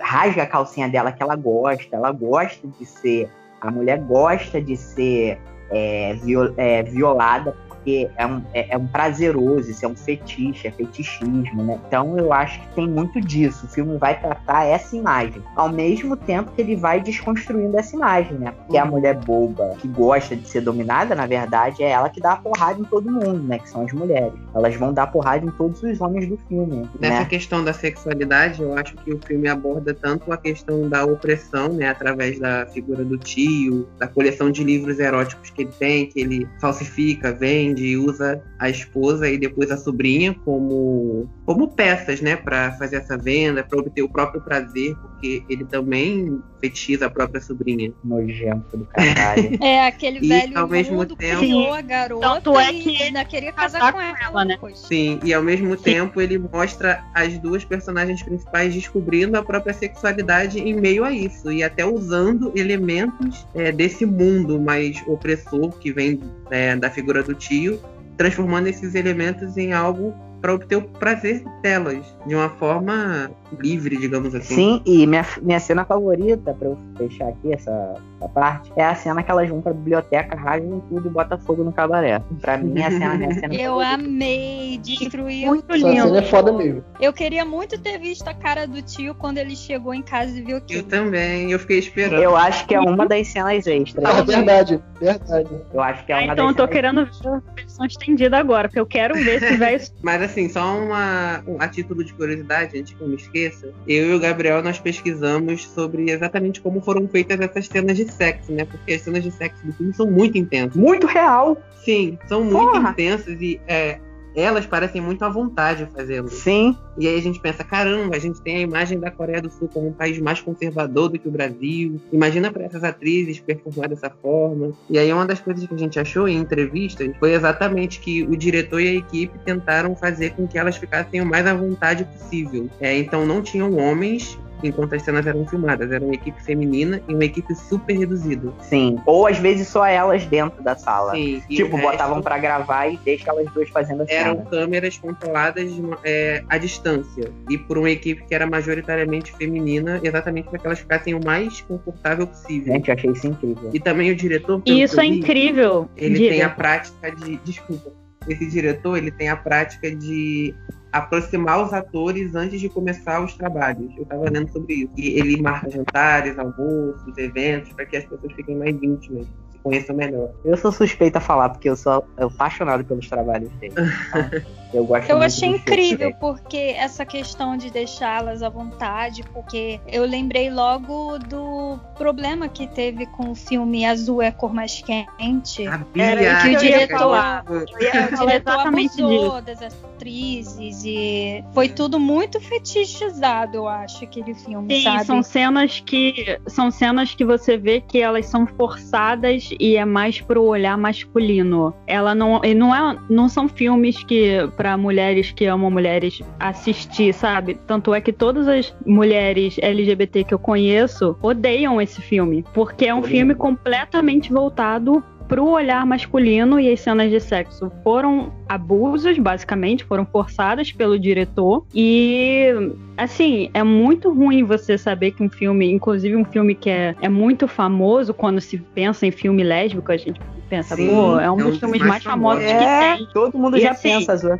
[0.00, 3.28] rasga a calcinha dela que ela gosta, ela gosta de ser,
[3.60, 5.38] a mulher gosta de ser
[5.70, 10.66] é, viol, é, violada porque é um, é, é, um prazeroso, isso é um fetiche,
[10.66, 11.78] é fetichismo, né?
[11.86, 13.66] Então eu acho que tem muito disso.
[13.66, 18.38] O filme vai tratar essa imagem, ao mesmo tempo que ele vai desconstruindo essa imagem,
[18.38, 18.52] né?
[18.52, 22.32] Porque a mulher boba que gosta de ser dominada, na verdade, é ela que dá
[22.32, 23.58] a porrada em todo mundo, né?
[23.58, 24.32] Que são as mulheres.
[24.54, 26.88] Elas vão dar porrada em todos os homens do filme.
[26.98, 27.24] Nessa né?
[27.26, 31.90] questão da sexualidade, eu acho que o filme aborda tanto a questão da opressão, né?
[31.90, 36.48] Através da figura do tio, da coleção de livros eróticos que ele tem, que ele
[36.58, 42.72] falsifica, vende onde usa a esposa e depois a sobrinha como, como peças, né, para
[42.72, 47.92] fazer essa venda, para obter o próprio prazer, porque ele também fetichiza a própria sobrinha.
[48.02, 49.58] Nojento do caralho.
[49.60, 53.24] é, aquele e, velho ao mesmo tempo, criou a garota Tanto é que e ainda
[53.24, 54.58] queria casar com ela, ela né?
[54.74, 55.82] Sim, e ao mesmo Sim.
[55.82, 61.50] tempo ele mostra as duas personagens principais descobrindo a própria sexualidade em meio a isso,
[61.50, 67.34] e até usando elementos é, desse mundo mais opressor que vem é, da figura do
[67.34, 67.80] tio,
[68.16, 74.34] transformando esses elementos em algo para obter o prazer delas de uma forma livre, digamos
[74.34, 74.54] assim.
[74.54, 78.94] Sim, e minha, minha cena favorita, para eu fechar aqui essa, essa, parte, é a
[78.94, 82.20] cena que elas vão pra biblioteca, rasgam tudo e botam fogo no cabaré.
[82.40, 83.94] Pra mim, é a cena, minha cena Eu favorita.
[83.94, 85.88] amei, destruiu muito lindo.
[85.88, 86.84] Essa cena é foda mesmo.
[87.00, 90.42] Eu queria muito ter visto a cara do tio quando ele chegou em casa e
[90.42, 90.80] viu aquilo.
[90.80, 92.22] Eu também, eu fiquei esperando.
[92.22, 94.04] Eu acho que é uma das cenas extras.
[94.04, 95.50] Ah, verdade, verdade.
[95.72, 98.38] Eu acho que é uma ah, então das eu tô querendo ver a versão estendida
[98.38, 99.74] agora, porque eu quero ver se vai...
[100.02, 104.14] Mas assim, só uma, a título de curiosidade, antes que eu me esqueça, eu e
[104.14, 108.64] o Gabriel nós pesquisamos sobre exatamente como foram feitas essas cenas de sexo, né?
[108.64, 110.76] Porque as cenas de sexo do filme são muito intensas.
[110.76, 111.56] Muito real.
[111.84, 112.90] Sim, são muito Porra.
[112.90, 113.98] intensas e é,
[114.34, 116.28] elas parecem muito à vontade fazendo.
[116.28, 116.76] Sim.
[116.98, 119.68] E aí a gente pensa, caramba, a gente tem a imagem da Coreia do Sul
[119.72, 122.00] como um país mais conservador do que o Brasil.
[122.12, 124.72] Imagina para essas atrizes performar dessa forma.
[124.90, 128.36] E aí uma das coisas que a gente achou em entrevistas foi exatamente que o
[128.36, 132.68] diretor e a equipe tentaram fazer com que elas ficassem o mais à vontade possível.
[132.80, 135.90] É, então não tinham homens enquanto as cenas eram filmadas.
[135.90, 138.52] Era uma equipe feminina e uma equipe super reduzida.
[138.60, 138.98] Sim.
[139.06, 141.12] Ou às vezes só elas dentro da sala.
[141.12, 141.42] Sim.
[141.48, 144.20] Tipo, botavam para gravar e deixa elas duas fazendo a cena.
[144.20, 145.70] Eram câmeras controladas
[146.04, 147.30] é, à distância.
[147.48, 151.60] E por uma equipe que era majoritariamente feminina, exatamente para que elas ficassem o mais
[151.62, 152.74] confortável possível.
[152.74, 153.70] Gente, eu achei isso incrível.
[153.72, 154.62] E também o diretor.
[154.66, 155.88] Isso é incrível.
[155.96, 156.30] Ele Diga.
[156.30, 157.36] tem a prática de.
[157.44, 157.92] Desculpa.
[158.28, 160.54] Esse diretor, ele tem a prática de
[160.94, 163.92] aproximar os atores antes de começar os trabalhos.
[163.96, 164.92] Eu estava lendo sobre isso.
[164.96, 169.26] E ele marca jantares, almoços, eventos, para que as pessoas fiquem mais íntimas
[169.64, 170.30] conheço melhor.
[170.44, 173.74] Eu sou suspeita a falar, porque eu sou apaixonado pelos trabalhos dele.
[174.74, 180.50] Eu gosto Eu achei incrível, porque essa questão de deixá-las à vontade, porque eu lembrei
[180.50, 185.64] logo do problema que teve com o filme Azul é a cor mais quente.
[185.66, 187.16] Era que o diretor,
[187.48, 194.82] o diretor abusou das atrizes e foi tudo muito fetichizado, eu acho, aquele filme, Sim,
[194.82, 195.04] sabe?
[195.04, 200.20] são cenas que são cenas que você vê que elas são forçadas e é mais
[200.20, 201.74] pro olhar masculino.
[201.86, 207.60] Ela não, não é, não são filmes que para mulheres que amam mulheres assistir, sabe?
[207.66, 212.94] Tanto é que todas as mulheres LGBT que eu conheço odeiam esse filme, porque é
[212.94, 219.84] um filme completamente voltado pro olhar masculino e as cenas de sexo foram abusos, basicamente,
[219.84, 221.64] foram forçadas pelo diretor.
[221.74, 222.48] E,
[222.96, 227.08] assim, é muito ruim você saber que um filme, inclusive um filme que é, é
[227.08, 231.40] muito famoso, quando se pensa em filme lésbico, a gente pensa, Sim, pô, é um
[231.40, 233.08] é dos filmes mais, mais famosos é, que tem.
[233.12, 234.38] Todo mundo e já assim, pensa, Azul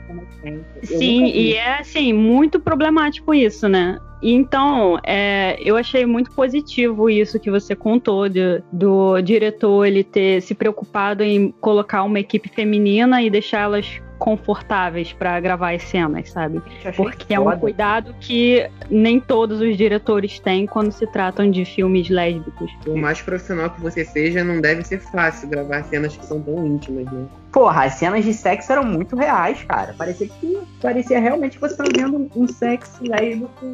[0.83, 3.99] Sim, e é, assim, muito problemático isso, né?
[4.26, 10.40] Então, é, eu achei muito positivo isso que você contou de, do diretor ele ter
[10.40, 16.62] se preocupado em colocar uma equipe feminina e deixá-las confortáveis para gravar as cenas, sabe?
[16.96, 17.34] Porque foda.
[17.34, 22.72] é um cuidado que nem todos os diretores têm quando se tratam de filmes lésbicos.
[22.82, 26.66] Por mais profissional que você seja, não deve ser fácil gravar cenas que são tão
[26.66, 27.26] íntimas, né?
[27.52, 29.94] Porra, as cenas de sexo eram muito reais, cara.
[29.96, 33.66] Parecia que parecia realmente que você estava vendo um sexo lésbico,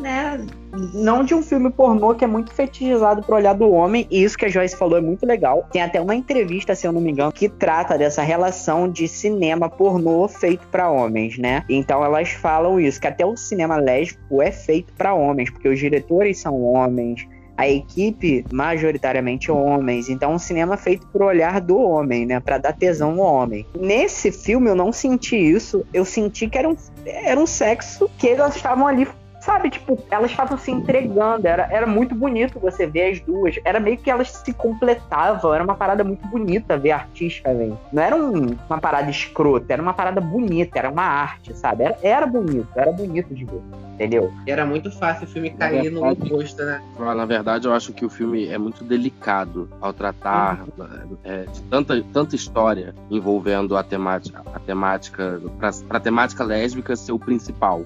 [0.00, 0.46] né?
[0.94, 4.06] Não de um filme pornô que é muito fetichizado pro olhar do homem.
[4.10, 5.68] E isso que a Joyce falou é muito legal.
[5.72, 9.68] Tem até uma entrevista, se eu não me engano, que trata dessa relação de cinema
[9.68, 11.64] pornô feito para homens, né?
[11.68, 15.78] Então elas falam isso, que até o cinema lésbico é feito para homens, porque os
[15.78, 17.26] diretores são homens
[17.60, 22.72] a equipe majoritariamente homens, então um cinema feito pro olhar do homem, né, para dar
[22.72, 23.66] tesão no homem.
[23.78, 28.30] Nesse filme eu não senti isso, eu senti que era um, era um sexo que
[28.30, 29.06] elas estavam ali
[29.50, 31.44] Sabe, tipo, elas estavam se entregando.
[31.44, 33.58] Era, era muito bonito você ver as duas.
[33.64, 35.52] Era meio que elas se completavam.
[35.52, 37.76] Era uma parada muito bonita ver artisticamente.
[37.92, 41.82] Não era um, uma parada escrota, era uma parada bonita, era uma arte, sabe?
[41.82, 43.60] Era, era bonito, era bonito de ver.
[43.94, 44.32] Entendeu?
[44.46, 46.80] E era muito fácil o filme cair no oposto, né?
[46.96, 51.18] Na verdade, eu acho que o filme é muito delicado ao tratar uhum.
[51.24, 57.10] é, de tanta, tanta história envolvendo a temática, a temática, para a temática lésbica ser
[57.10, 57.84] o principal.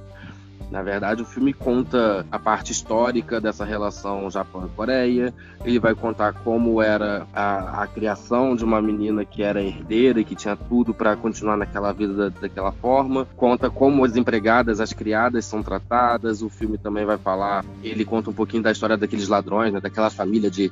[0.70, 5.32] Na verdade, o filme conta a parte histórica dessa relação Japão-Coreia.
[5.64, 10.24] Ele vai contar como era a, a, criação de uma menina que era herdeira e
[10.24, 13.26] que tinha tudo para continuar naquela vida da, daquela forma.
[13.36, 16.42] Conta como as empregadas, as criadas são tratadas.
[16.42, 17.64] O filme também vai falar.
[17.82, 20.70] Ele conta um pouquinho da história daqueles ladrões, né, daquela família de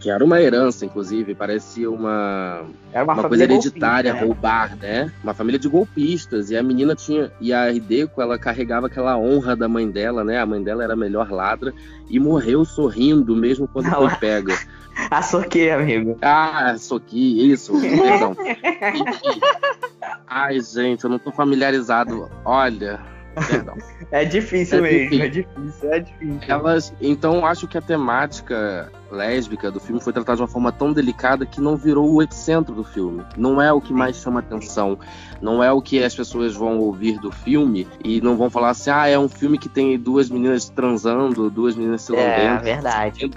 [0.00, 4.20] que era uma herança, inclusive, parecia uma era uma, uma coisa hereditária golpista, né?
[4.20, 5.12] roubar, né?
[5.22, 9.56] Uma família de golpistas e a menina tinha e a Hideko ela carregava aquela honra
[9.56, 10.38] da mãe dela, né?
[10.38, 11.72] A mãe dela era a melhor ladra
[12.08, 14.54] e morreu sorrindo mesmo quando Não, foi pega.
[15.10, 16.16] A Soquei, amigo.
[16.22, 18.36] Ah, Soquei, isso, perdão.
[20.26, 22.30] Ai, gente, eu não tô familiarizado.
[22.44, 23.00] Olha,
[23.48, 23.76] Perdão.
[24.10, 25.24] É difícil é mesmo, difícil.
[25.24, 26.40] é difícil, é difícil.
[26.48, 30.92] Elas, então, acho que a temática lésbica do filme foi tratada de uma forma tão
[30.92, 33.24] delicada que não virou o epicentro do filme.
[33.36, 34.98] Não é o que mais chama atenção.
[35.40, 38.90] Não é o que as pessoas vão ouvir do filme e não vão falar assim,
[38.90, 42.60] ah, é um filme que tem duas meninas transando, duas meninas se lambendo.
[42.66, 43.30] É, verdade.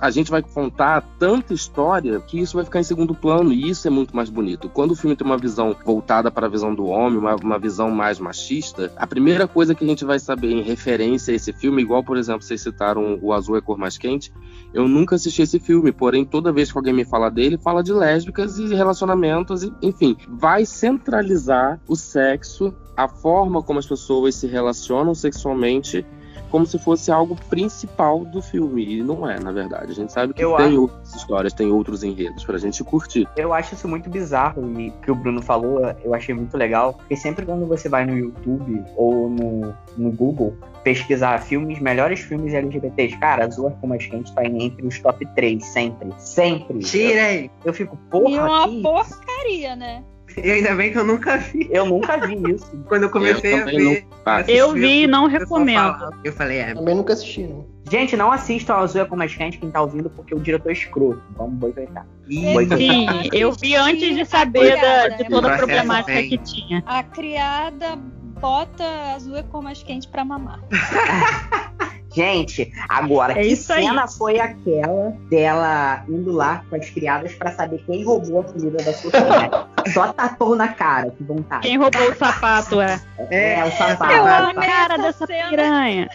[0.00, 3.86] A gente vai contar tanta história que isso vai ficar em segundo plano e isso
[3.86, 4.68] é muito mais bonito.
[4.68, 7.90] Quando o filme tem uma visão voltada para a visão do homem, uma, uma visão
[7.90, 11.82] mais machista, a primeira coisa que a gente vai saber em referência a esse filme,
[11.82, 14.32] igual, por exemplo, vocês citaram O Azul é Cor Mais Quente,
[14.72, 17.92] eu nunca assisti esse filme, porém, toda vez que alguém me fala dele, fala de
[17.92, 24.46] lésbicas e relacionamentos, e, enfim, vai centralizar o sexo, a forma como as pessoas se
[24.46, 26.04] relacionam sexualmente
[26.50, 28.98] como se fosse algo principal do filme.
[28.98, 29.92] E não é, na verdade.
[29.92, 30.82] A gente sabe que eu tem acho...
[30.82, 33.26] outras histórias, tem outros enredos pra gente curtir.
[33.36, 36.94] Eu acho isso muito bizarro e que o Bruno falou, eu achei muito legal.
[36.94, 42.54] Porque sempre quando você vai no YouTube ou no, no Google pesquisar filmes, melhores filmes
[42.54, 46.10] LGBTs, cara, Azul como a gente tá entre os top 3, sempre.
[46.18, 46.78] Sempre.
[46.78, 47.46] Tirei!
[47.46, 48.30] Eu, eu fico, porra.
[48.30, 50.02] E é uma porcaria, né?
[50.36, 51.68] E ainda bem que eu nunca vi.
[51.70, 52.70] Eu nunca vi isso.
[52.88, 54.06] Quando eu comecei eu a ver.
[54.48, 56.10] Eu vi e não recomendo.
[56.24, 56.74] Eu falei, é.
[56.74, 57.66] Também nunca assisti, não.
[57.90, 60.68] Gente, não assistam a Azul é como a gente, quem tá ouvindo, porque o diretor
[60.68, 61.22] é escroto.
[61.36, 62.06] Vamos boicotar.
[62.28, 66.84] Sim, eu vi antes de saber da, de toda a problemática que tinha.
[66.86, 67.96] A criada
[68.40, 70.60] bota Azul é como mais quente pra mamar.
[72.20, 74.10] Gente, agora, é que cena aí.
[74.18, 78.92] foi aquela dela indo lá com as criadas para saber quem roubou a comida da
[78.92, 79.66] sua filha?
[79.94, 81.62] Só tapou na cara, que vontade.
[81.62, 83.00] Quem roubou o sapato, é.
[83.30, 84.12] É, é o sapato.
[84.12, 86.10] Eu amo a cara dessa piranha.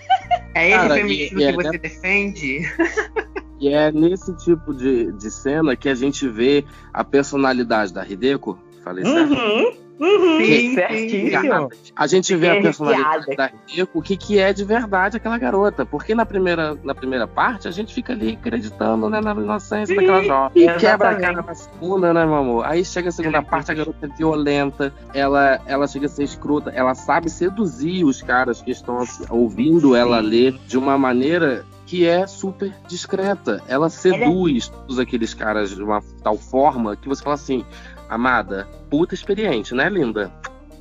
[0.54, 2.62] É esse cara, feminismo que é, você defende?
[3.58, 8.60] E é nesse tipo de, de cena que a gente vê a personalidade da Hideko.
[8.84, 9.85] Falei certo?
[10.00, 10.44] Uhum.
[10.44, 11.70] Sim, certíssimo.
[11.96, 15.86] A gente vê a personalidade da Rico, o que, que é de verdade aquela garota.
[15.86, 19.96] Porque na primeira, na primeira parte a gente fica ali acreditando né, na inocência sim,
[19.96, 20.64] daquela jovem.
[20.64, 22.66] E quebra a cara na segunda, né, meu amor?
[22.66, 26.72] Aí chega a segunda parte, a garota é violenta, ela, ela chega a ser escrota,
[26.72, 32.26] ela sabe seduzir os caras que estão ouvindo ela ler de uma maneira que é
[32.26, 33.62] super discreta.
[33.68, 34.82] Ela seduz ela é...
[34.82, 37.64] todos aqueles caras de uma tal forma que você fala assim:
[38.10, 40.32] amada, puta experiente, né, linda?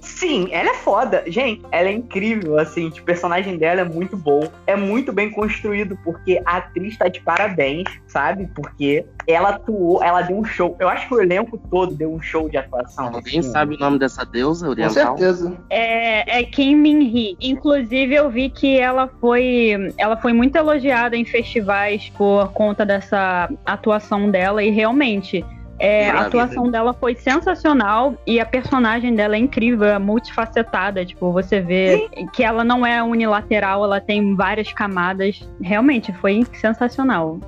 [0.04, 1.24] Sim, ela é foda.
[1.26, 2.88] Gente, ela é incrível, assim.
[2.88, 4.46] O personagem dela é muito bom.
[4.66, 8.48] É muito bem construído, porque a atriz tá de parabéns, sabe?
[8.54, 10.76] Porque ela atuou, ela deu um show.
[10.78, 13.06] Eu acho que o elenco todo deu um show de atuação.
[13.06, 13.50] Alguém assim.
[13.50, 15.12] sabe o nome dessa deusa oriental?
[15.12, 15.56] Com certeza.
[15.70, 17.36] É, é Kim Min-hee.
[17.40, 23.50] Inclusive, eu vi que ela foi, ela foi muito elogiada em festivais por conta dessa
[23.64, 24.62] atuação dela.
[24.62, 25.44] E realmente,
[25.78, 31.04] é, a atuação dela foi sensacional e a personagem dela é incrível, é multifacetada.
[31.04, 32.26] Tipo, você vê Sim.
[32.28, 35.48] que ela não é unilateral, ela tem várias camadas.
[35.60, 37.38] Realmente, foi sensacional.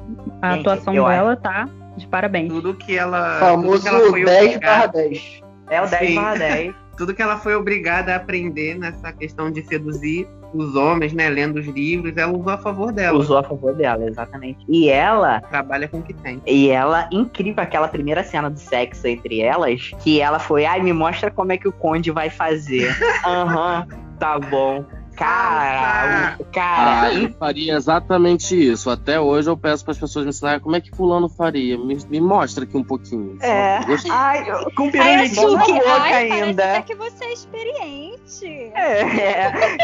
[0.42, 1.42] A Gente, atuação dela acho.
[1.42, 2.52] tá de parabéns.
[2.52, 3.38] Tudo que ela.
[3.38, 5.42] Famoso que ela foi 10 barra 10.
[5.70, 6.74] É o 10 barra 10.
[6.96, 11.56] Tudo que ela foi obrigada a aprender nessa questão de seduzir os homens, né, lendo
[11.56, 13.18] os livros, ela usou a favor dela.
[13.18, 14.64] Usou a favor dela, exatamente.
[14.68, 15.40] E ela.
[15.42, 16.40] Trabalha com o que tem.
[16.46, 20.92] E ela, incrível, aquela primeira cena do sexo entre elas, que ela foi, ai, me
[20.92, 22.94] mostra como é que o Conde vai fazer.
[23.24, 24.84] Aham, uhum, tá bom.
[25.16, 27.00] Cara, cara.
[27.00, 28.90] Ah, eu faria exatamente isso.
[28.90, 31.78] Até hoje eu peço para as pessoas me ensinarem como é que fulano faria.
[31.78, 33.38] Me, me mostra aqui um pouquinho.
[33.40, 33.80] É.
[34.10, 34.44] Ai,
[34.74, 36.64] com pirulitinho na boca ai, ainda.
[36.64, 38.46] Até que você é experiente.
[38.74, 39.78] É.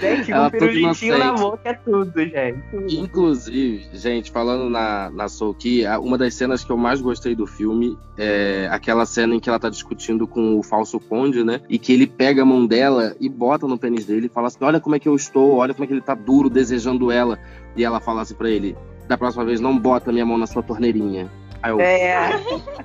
[0.00, 2.96] gente, com pirulitinho na boca é tudo, gente.
[2.96, 7.98] Inclusive, gente, falando na, na Souki, uma das cenas que eu mais gostei do filme
[8.16, 11.60] é aquela cena em que ela tá discutindo com o falso conde, né?
[11.68, 14.58] E que ele pega a mão dela e bota no pênis dele e fala assim:
[14.62, 17.38] Olha como é que eu estou, olha como é que ele tá duro desejando ela.
[17.76, 18.76] E ela fala assim pra ele:
[19.08, 21.30] Da próxima vez, não bota minha mão na sua torneirinha.
[21.64, 22.28] Aí eu, é.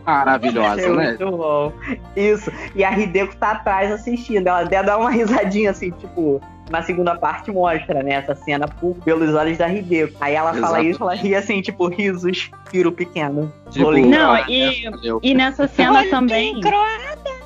[0.06, 1.08] Maravilhosa, é né?
[1.10, 1.74] Muito bom.
[2.16, 2.50] Isso.
[2.74, 4.48] E a Hideko tá atrás assistindo.
[4.48, 8.96] Ela até dá uma risadinha assim, tipo, na segunda parte mostra, né, essa cena por,
[9.04, 10.16] pelos olhos da Hideko.
[10.22, 10.66] Aí ela Exato.
[10.66, 13.52] fala isso, ela ri assim, tipo, risos, piro pequeno.
[13.70, 14.90] Tipo, não, e,
[15.24, 16.62] e nessa cena também.
[16.62, 17.39] Croada.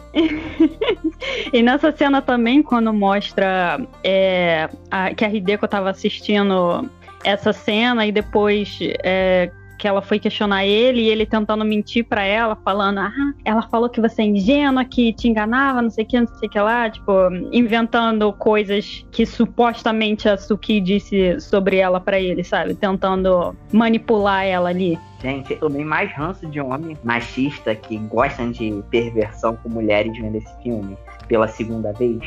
[1.51, 6.89] E nessa cena também, quando mostra é, a, que a Hideko tava assistindo
[7.24, 9.49] essa cena e depois é,
[9.84, 13.12] que ela foi questionar ele e ele tentando mentir para ela, falando: Ah,
[13.44, 16.48] ela falou que você é ingênua, que te enganava, não sei o que, não sei
[16.48, 17.12] o que lá, tipo,
[17.52, 22.76] inventando coisas que supostamente a Suki disse sobre ela para ele, sabe?
[22.76, 24.98] Tentando manipular ela ali.
[25.22, 30.38] Gente, eu tomei mais ranço de homem machista que gostam de perversão com mulheres vendo
[30.38, 32.22] esse filme pela segunda vez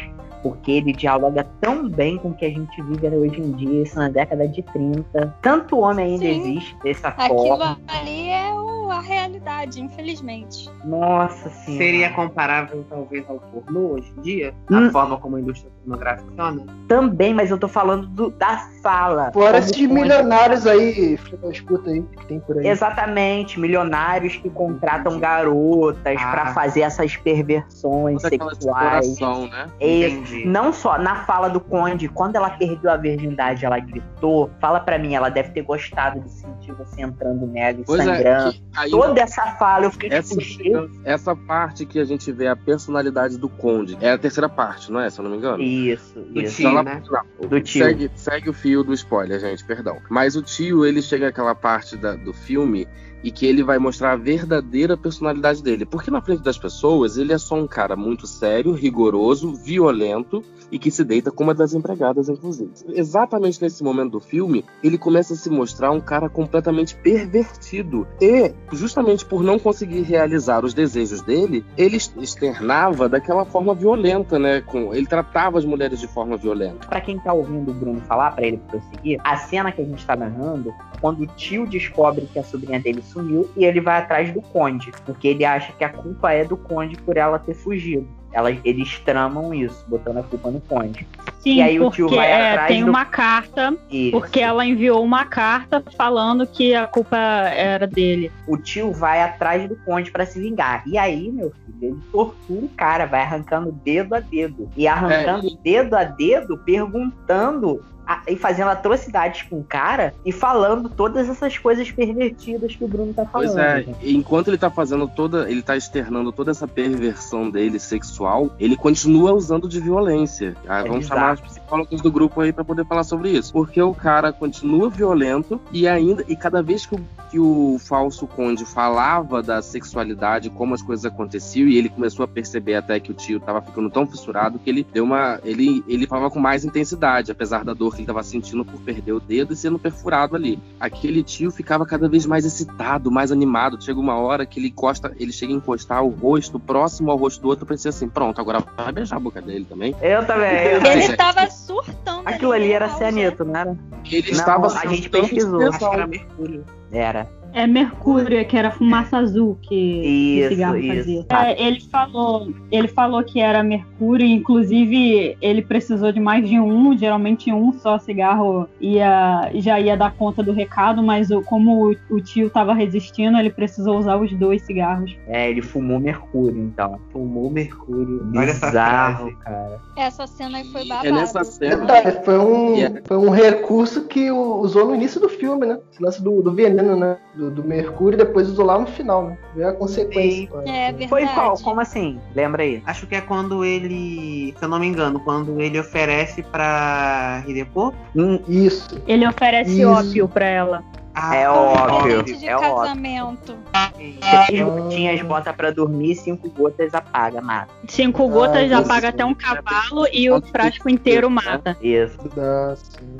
[0.46, 3.96] porque ele dialoga tão bem com o que a gente vive hoje em dia, isso
[3.96, 5.34] na década de 30.
[5.42, 6.40] Tanto homem ainda Sim.
[6.40, 7.72] existe dessa Aquilo forma.
[7.72, 10.70] Aquilo ali é o, a realidade, infelizmente.
[10.84, 11.84] Nossa senhora.
[11.84, 14.54] Seria comparável, talvez, ao pornô hoje em dia?
[14.70, 14.86] Hum.
[14.86, 16.66] A forma como a indústria pornográfica funciona?
[16.88, 19.30] Também, mas eu tô falando do, da sala.
[19.32, 21.18] Fora esses milionários aí,
[21.50, 22.66] escuta aí, que tem por aí.
[22.66, 26.30] Exatamente, milionários que contratam garotas ah.
[26.30, 29.18] para fazer essas perversões Toda sexuais.
[29.18, 29.66] Né?
[29.80, 30.44] Entendi.
[30.46, 34.50] Não só na fala do Conde, quando ela perdeu a virgindade, ela gritou.
[34.60, 38.04] Fala para mim, ela deve ter gostado de sentir você entrando nela e pois é,
[38.04, 38.56] sangrando.
[38.76, 42.56] É, Toda essa fala, eu fiquei essa, tipo, essa parte que a gente vê a
[42.56, 45.10] personalidade do Conde é a terceira parte, não é?
[45.10, 45.62] Se eu não me engano.
[45.62, 46.62] Isso, do isso.
[46.62, 47.02] Tio, né?
[47.40, 47.84] do tio.
[47.84, 50.00] Segue, segue o fio do spoiler, gente, perdão.
[50.08, 52.86] Mas o tio, ele chega àquela parte da, do filme
[53.22, 55.84] e que ele vai mostrar a verdadeira personalidade dele.
[55.84, 60.78] Porque na frente das pessoas, ele é só um cara muito sério, rigoroso, violento e
[60.78, 62.70] que se deita com uma das empregadas, inclusive.
[62.88, 68.06] Exatamente nesse momento do filme, ele começa a se mostrar um cara completamente pervertido.
[68.20, 74.60] E, justamente por não conseguir realizar os desejos dele, ele externava daquela forma violenta, né?
[74.60, 76.86] Com, ele tratava as mulheres de forma violenta.
[76.86, 80.04] Para quem tá ouvindo o Bruno falar, para ele prosseguir, a cena que a gente
[80.04, 84.32] tá narrando, quando o tio descobre que a sobrinha dele sumiu e ele vai atrás
[84.32, 88.06] do conde, porque ele acha que a culpa é do conde por ela ter fugido
[88.32, 91.06] elas, eles tramam isso, botando a culpa no Conde.
[91.40, 92.90] Sim, e aí porque, o tio vai é, atrás tem do...
[92.90, 94.10] uma carta, isso.
[94.10, 98.30] porque ela enviou uma carta falando que a culpa era dele.
[98.46, 100.82] O tio vai atrás do Conde para se vingar.
[100.86, 104.68] E aí, meu filho, ele tortura o cara, vai arrancando dedo a dedo.
[104.76, 105.56] E arrancando é.
[105.62, 107.82] dedo a dedo, perguntando
[108.26, 113.12] e fazendo atrocidades com o cara e falando todas essas coisas pervertidas que o Bruno
[113.12, 113.52] tá falando.
[113.52, 114.16] Pois é, gente.
[114.16, 118.15] enquanto ele tá fazendo toda, ele tá externando toda essa perversão dele sexual,
[118.58, 120.56] ele continua usando de violência.
[120.66, 121.20] Ah, vamos Exato.
[121.20, 123.52] chamar as psicólogas do grupo aí para poder falar sobre isso.
[123.52, 127.00] Porque o cara continua violento e ainda, e cada vez que o,
[127.30, 132.28] que o falso conde falava da sexualidade, como as coisas aconteciam, e ele começou a
[132.28, 135.40] perceber até que o tio tava ficando tão fissurado que ele deu uma.
[135.44, 139.12] Ele, ele falava com mais intensidade, apesar da dor que ele estava sentindo por perder
[139.12, 140.58] o dedo e sendo perfurado ali.
[140.78, 143.82] Aquele tio ficava cada vez mais excitado, mais animado.
[143.82, 147.40] Chega uma hora que ele encosta, ele chega a encostar o rosto próximo ao rosto
[147.40, 149.94] do outro, pensei assim, pronto, agora vai beijar a boca dele também.
[150.00, 150.52] Eu também.
[150.52, 152.26] Eu ele estava surtando.
[152.26, 153.76] Aquilo ali era cianeto, não era?
[154.04, 156.64] Ele não, estava A gente pesquisou, acho que era mercúrio.
[156.92, 157.28] Era.
[157.56, 160.94] É Mercúrio, que era fumaça azul que isso, o cigarro isso.
[160.94, 161.26] fazia.
[161.30, 166.94] É, ele falou, ele falou que era Mercúrio, inclusive ele precisou de mais de um,
[166.98, 172.20] geralmente um só cigarro ia, já ia dar conta do recado, mas como o, o
[172.20, 175.16] tio estava resistindo, ele precisou usar os dois cigarros.
[175.26, 177.00] É, ele fumou Mercúrio, então.
[177.10, 178.22] Fumou Mercúrio.
[178.24, 179.80] Bizarro, cara.
[179.96, 181.08] Essa cena aí foi babado.
[181.08, 181.86] É nessa cena.
[182.22, 183.00] foi, um, yeah.
[183.06, 185.78] foi um recurso que usou no início do filme, né?
[185.90, 187.16] Esse lance do, do veneno, né?
[187.34, 189.38] Do do, do Mercúrio e depois usou lá no final, né?
[189.54, 190.48] Veio a consequência.
[190.66, 191.08] É, verdade.
[191.08, 191.58] Foi qual?
[191.58, 192.20] Como assim?
[192.34, 192.82] Lembra aí?
[192.86, 197.94] Acho que é quando ele, se eu não me engano, quando ele oferece pra Hideko?
[198.14, 199.00] Hum, isso.
[199.06, 199.88] Ele oferece isso.
[199.88, 200.84] ópio pra ela.
[201.18, 202.22] Ah, é óbvio.
[202.22, 203.56] de é casamento.
[203.72, 204.88] Óbvio.
[204.90, 207.70] Tinha as botas pra dormir, cinco gotas apaga, mata.
[207.88, 211.74] Cinco gotas ah, apaga até um cavalo e o frasco inteiro mata.
[211.80, 212.18] Isso.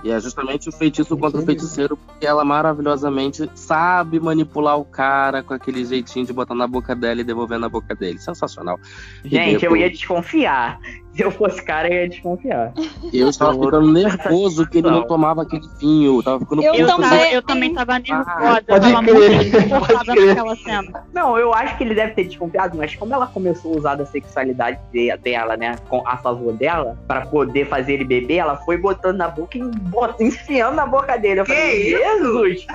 [0.04, 5.42] E é justamente o feitiço contra o feiticeiro, porque ela maravilhosamente sabe manipular o cara
[5.42, 8.18] com aquele jeitinho de botar na boca dela e devolver na boca dele.
[8.18, 8.78] Sensacional.
[9.24, 10.78] Gente, eu ia desconfiar.
[11.16, 12.74] Se eu fosse cara, eu ia desconfiar.
[13.10, 16.18] Eu estava ficando nervoso que ele não tomava aquele vinho.
[16.18, 18.30] Eu tava ficando eu, eu também, eu também tava nervosa.
[18.36, 21.04] Ah, eu tava crer, muito naquela cena.
[21.14, 24.04] Não, eu acho que ele deve ter desconfiado, mas como ela começou a usar da
[24.04, 24.78] sexualidade
[25.22, 29.56] dela, né, a favor dela, pra poder fazer ele beber, ela foi botando na boca
[29.56, 29.62] e
[30.20, 31.40] enfiando na boca dele.
[31.40, 32.66] Eu que falei, Jesus!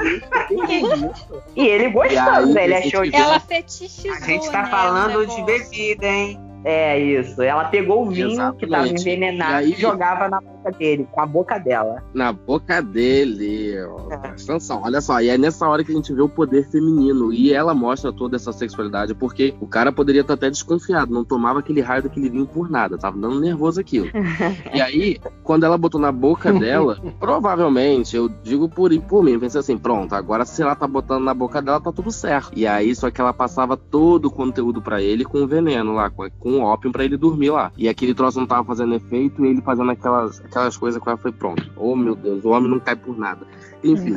[0.65, 1.43] que isso?
[1.55, 2.63] E ele gostou, né?
[2.63, 3.15] Ele achou que.
[3.15, 4.13] Ela fetichizou.
[4.13, 6.50] A gente tá falando de bebida, hein?
[6.63, 7.41] É isso.
[7.41, 8.59] Ela pegou o vinho Exatamente.
[8.59, 12.03] que tava envenenado e, aí, e, jogava na boca dele, com a boca dela.
[12.13, 13.75] Na boca dele.
[13.75, 14.13] É.
[14.13, 15.19] Atenção, olha só.
[15.19, 17.33] E é nessa hora que a gente vê o poder feminino.
[17.33, 21.59] E ela mostra toda essa sexualidade, porque o cara poderia estar até desconfiado, não tomava
[21.59, 24.07] aquele raio daquele vinho por nada, tava dando nervoso aquilo.
[24.73, 29.59] e aí, quando ela botou na boca dela, provavelmente, eu digo por, por mim, pensei
[29.59, 32.51] assim, pronto, agora se ela tá botando na boca dela, tá tudo certo.
[32.55, 36.29] E aí, só que ela passava todo o conteúdo para ele com veneno lá, com
[36.45, 37.71] um ópio para ele dormir lá.
[37.77, 41.17] E aquele troço não tava fazendo efeito e ele fazendo aquelas, aquelas coisas que ela
[41.17, 41.71] foi pronto.
[41.75, 43.47] Oh meu Deus, o homem não cai por nada.
[43.83, 44.15] Enfim,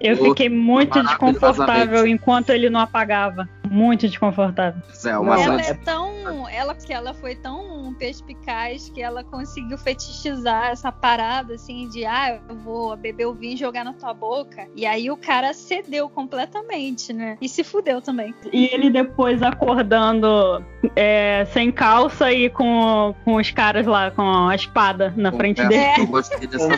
[0.00, 3.48] Eu fiquei muito desconfortável enquanto ele não apagava.
[3.70, 4.80] Muito desconfortável.
[5.04, 6.48] É, uma ela é tão.
[6.48, 12.38] Ela que ela foi tão perspicaz que ela conseguiu fetichizar essa parada assim de ah,
[12.48, 14.68] eu vou beber o vinho e jogar na tua boca.
[14.76, 17.36] E aí o cara cedeu completamente, né?
[17.40, 18.34] E se fudeu também.
[18.52, 20.62] E ele depois acordando
[20.94, 26.02] é, sem calça e com, com os caras lá com a espada na frente dele.
[26.02, 26.68] Eu gostei dessa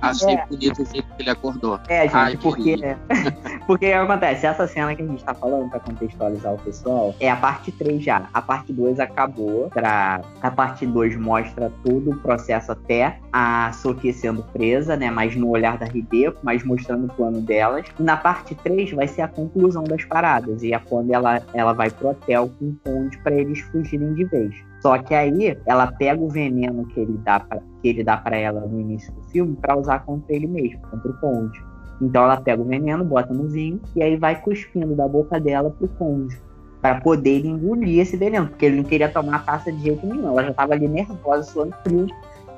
[0.00, 0.46] Achei é.
[0.58, 1.80] Bonito o jeito que ele acordou.
[1.88, 2.76] É, gente, Ai, porque.
[3.66, 4.46] porque o que acontece?
[4.46, 8.02] Essa cena que a gente tá falando, pra contextualizar o pessoal, é a parte 3
[8.02, 8.28] já.
[8.32, 9.70] A parte 2 acabou.
[9.70, 10.20] Pra...
[10.42, 15.10] A parte 2 mostra todo o processo até a Sophie sendo presa, né?
[15.10, 17.86] Mas no olhar da Hideko, mas mostrando o plano delas.
[17.98, 20.62] Na parte 3 vai ser a conclusão das paradas.
[20.62, 24.24] E é quando ela, ela vai pro hotel com o Conde pra eles fugirem de
[24.24, 24.68] vez.
[24.80, 28.36] Só que aí ela pega o veneno que ele dá pra, que ele dá para
[28.36, 31.60] ela no início do filme para usar contra ele mesmo, contra o Conde.
[32.00, 35.70] Então ela pega o veneno, bota no vinho e aí vai cuspindo da boca dela
[35.70, 36.40] pro Conde
[36.80, 40.28] para poder engolir esse veneno, porque ele não queria tomar a taça de jeito nenhum.
[40.28, 42.06] Ela já tava ali nervosa, suando frio.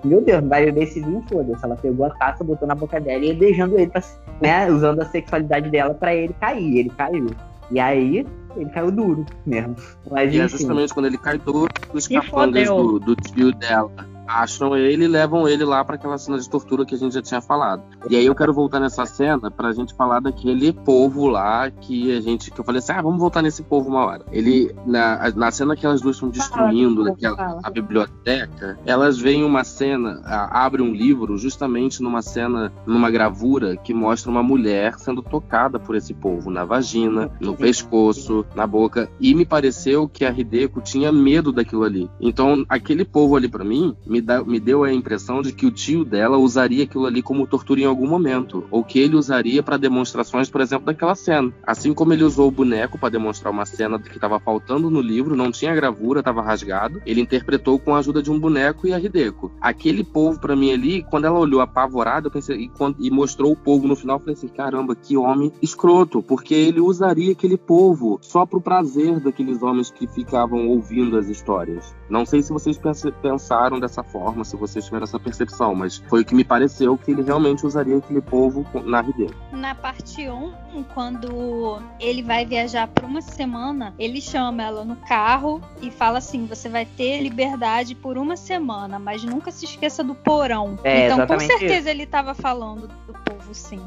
[0.04, 1.64] Meu Deus, vai beber esse vinho, foda-se.
[1.64, 4.02] Ela pegou a taça, botou na boca dela e beijando ele, pra,
[4.40, 6.78] né, usando a sexualidade dela para ele cair.
[6.78, 7.30] Ele caiu.
[7.70, 8.26] E aí,
[8.57, 9.76] ele caiu duro mesmo.
[10.11, 13.90] Mas, e é justamente quando ele cai duro, os capangas do, do tio dela
[14.30, 17.22] acham ele e levam ele lá para aquela cena de tortura que a gente já
[17.22, 17.82] tinha falado.
[18.08, 22.20] E aí eu quero voltar nessa cena pra gente falar daquele povo lá que a
[22.20, 24.24] gente que eu falei assim: "Ah, vamos voltar nesse povo uma hora".
[24.30, 29.64] Ele na, na cena que elas duas estão destruindo daquela, a biblioteca, elas veem uma
[29.64, 35.78] cena, abre um livro justamente numa cena, numa gravura que mostra uma mulher sendo tocada
[35.78, 40.80] por esse povo na vagina, no pescoço, na boca, e me pareceu que a Hideko
[40.80, 42.10] tinha medo daquilo ali.
[42.20, 46.04] Então, aquele povo ali para mim me me, deu a impressão de que o tio
[46.04, 50.48] dela usaria aquilo ali como tortura em algum momento, ou que ele usaria para demonstrações,
[50.48, 51.52] por exemplo, daquela cena.
[51.62, 55.36] Assim como ele usou o boneco para demonstrar uma cena que estava faltando no livro,
[55.36, 59.00] não tinha gravura, estava rasgado, ele interpretou com a ajuda de um boneco e a
[59.00, 59.50] Hideko.
[59.60, 63.52] Aquele povo para mim ali, quando ela olhou apavorada, eu pensei e, quando, e mostrou
[63.52, 67.56] o povo no final, eu falei assim, caramba, que homem escroto, porque ele usaria aquele
[67.56, 71.94] povo só pro prazer daqueles homens que ficavam ouvindo as histórias.
[72.08, 72.78] Não sei se vocês
[73.22, 77.11] pensaram dessa forma, se vocês tiveram essa percepção, mas foi o que me pareceu que
[77.11, 79.28] ele realmente usaria aquele povo na RD.
[79.53, 85.61] Na parte 1, quando ele vai viajar por uma semana, ele chama ela no carro
[85.82, 90.14] e fala assim: você vai ter liberdade por uma semana, mas nunca se esqueça do
[90.14, 90.78] porão.
[90.84, 91.88] É, então, com certeza, isso.
[91.88, 93.80] ele estava falando do povo, sim.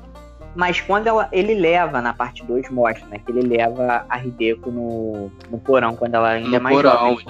[0.56, 3.20] Mas quando ela, ele leva, na parte 2, mostra, né?
[3.20, 7.18] Que ele leva a Hideko no, no porão, quando ela ainda no é mais porão,
[7.18, 7.26] jovem.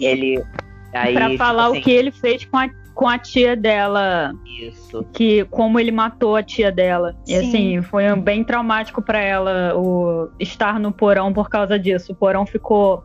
[0.00, 0.44] Ele,
[0.92, 4.32] Aí, pra tipo falar assim, o que ele fez com a, com a tia dela.
[4.46, 5.04] Isso.
[5.12, 7.14] Que como ele matou a tia dela.
[7.24, 7.32] Sim.
[7.32, 12.12] E assim, foi bem traumático para ela o estar no porão por causa disso.
[12.12, 13.04] O porão ficou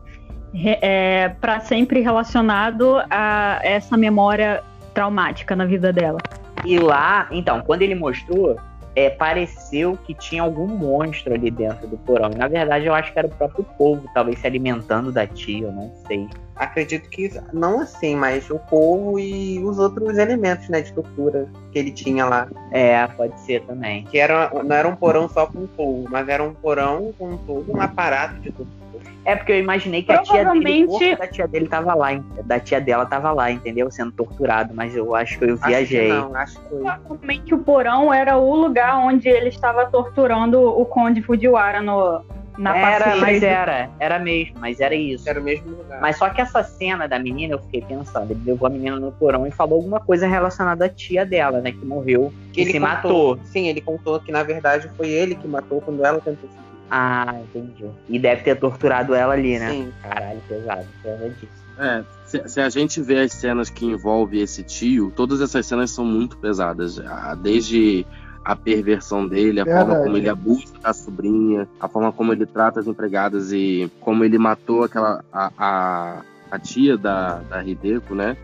[0.54, 4.62] é, para sempre relacionado a essa memória
[4.92, 6.18] traumática na vida dela.
[6.64, 8.56] E lá, então, quando ele mostrou,
[8.96, 12.30] é, pareceu que tinha algum monstro ali dentro do porão.
[12.32, 15.66] E, na verdade, eu acho que era o próprio povo, talvez se alimentando da tia,
[15.66, 16.28] eu não sei.
[16.56, 21.78] Acredito que não assim, mas o povo e os outros elementos, né, de tortura que
[21.78, 22.48] ele tinha lá.
[22.70, 24.04] É, pode ser também.
[24.04, 27.72] Que era, não era um porão só com povo, mas era um porão com todo
[27.72, 28.84] um aparato de tortura.
[29.24, 32.08] É porque eu imaginei que a tia dele, o da tia dele tava lá,
[32.44, 33.90] da tia dela tava lá, entendeu?
[33.90, 36.10] Sendo torturado, mas eu acho que eu viajei.
[36.10, 36.68] Acho que não, acho que.
[36.68, 42.22] Provavelmente o porão era o lugar onde ele estava torturando o Conde Fujiwara no,
[42.56, 45.28] na era, mas era, era mesmo, mas era isso.
[45.28, 46.00] Era o mesmo lugar.
[46.00, 49.12] Mas só que essa cena da menina, eu fiquei pensando, ele levou a menina no
[49.12, 52.80] porão e falou alguma coisa relacionada à tia dela, né, que morreu, que ele se
[52.80, 53.38] contou, matou.
[53.44, 56.64] Sim, ele contou que na verdade foi ele que matou quando ela tentou fugir.
[56.90, 57.86] Ah, entendi.
[58.08, 59.70] E deve ter torturado ela ali, né?
[59.70, 59.92] Sim.
[60.02, 61.64] Caralho, pesado, pesadíssimo.
[61.76, 65.90] É, se, se, a gente vê as cenas que envolve esse tio, todas essas cenas
[65.90, 67.00] são muito pesadas.
[67.42, 68.06] Desde
[68.44, 69.86] a perversão dele, a Verdade.
[69.86, 74.24] forma como ele abusa da sobrinha, a forma como ele trata as empregadas e como
[74.24, 78.36] ele matou aquela a, a, a tia da, da Hideko, né?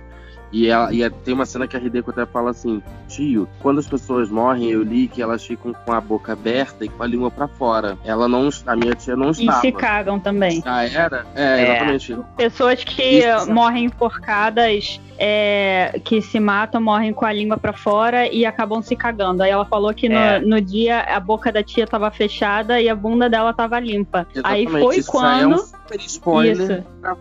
[0.53, 3.79] E, ela, e é, tem uma cena que a Hideko até fala assim: Tio, quando
[3.79, 7.07] as pessoas morrem, eu li que elas ficam com a boca aberta e com a
[7.07, 7.97] língua para fora.
[8.05, 8.49] Ela não.
[8.67, 9.59] A minha tia não estava.
[9.59, 10.63] E se cagam também.
[10.65, 11.27] Ah, era?
[11.35, 11.63] É, é.
[11.63, 12.17] exatamente.
[12.37, 13.53] Pessoas que Isso.
[13.53, 18.97] morrem enforcadas, é, que se matam, morrem com a língua para fora e acabam se
[18.97, 19.43] cagando.
[19.43, 20.41] Aí ela falou que no, é.
[20.41, 24.27] no dia a boca da tia tava fechada e a bunda dela tava limpa.
[24.35, 24.67] Exatamente.
[24.67, 25.43] Aí foi Isso quando.
[25.43, 26.87] é um super spoiler Isso.
[27.01, 27.17] pra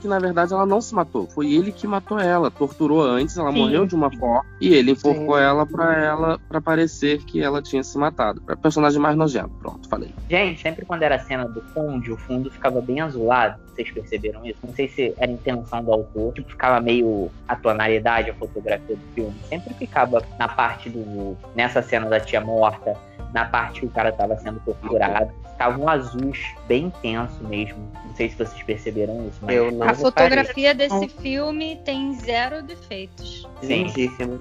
[0.00, 1.26] que na verdade ela não se matou.
[1.28, 2.50] Foi ele que matou ela.
[2.50, 3.58] Torturou antes, ela Sim.
[3.58, 5.42] morreu de uma forma e ele enforcou Sim.
[5.42, 8.40] ela pra ela para parecer que ela tinha se matado.
[8.42, 9.50] Pra personagem mais nojento.
[9.60, 10.14] Pronto, falei.
[10.28, 13.60] Gente, sempre quando era a cena do fundo, o fundo ficava bem azulado.
[13.68, 14.58] Vocês perceberam isso?
[14.62, 16.34] Não sei se era intenção do autor.
[16.34, 19.34] Tipo, ficava meio a tonalidade, a fotografia do filme.
[19.48, 21.36] Sempre ficava na parte do.
[21.54, 22.96] nessa cena da tia morta
[23.32, 25.32] na parte que o cara estava sendo torturado.
[25.58, 26.32] Tava um azul
[26.66, 27.78] bem intenso mesmo.
[28.04, 32.62] Não sei se vocês perceberam isso, mas eu não a fotografia desse filme tem zero
[32.62, 33.48] defeitos.
[33.62, 33.86] Sim,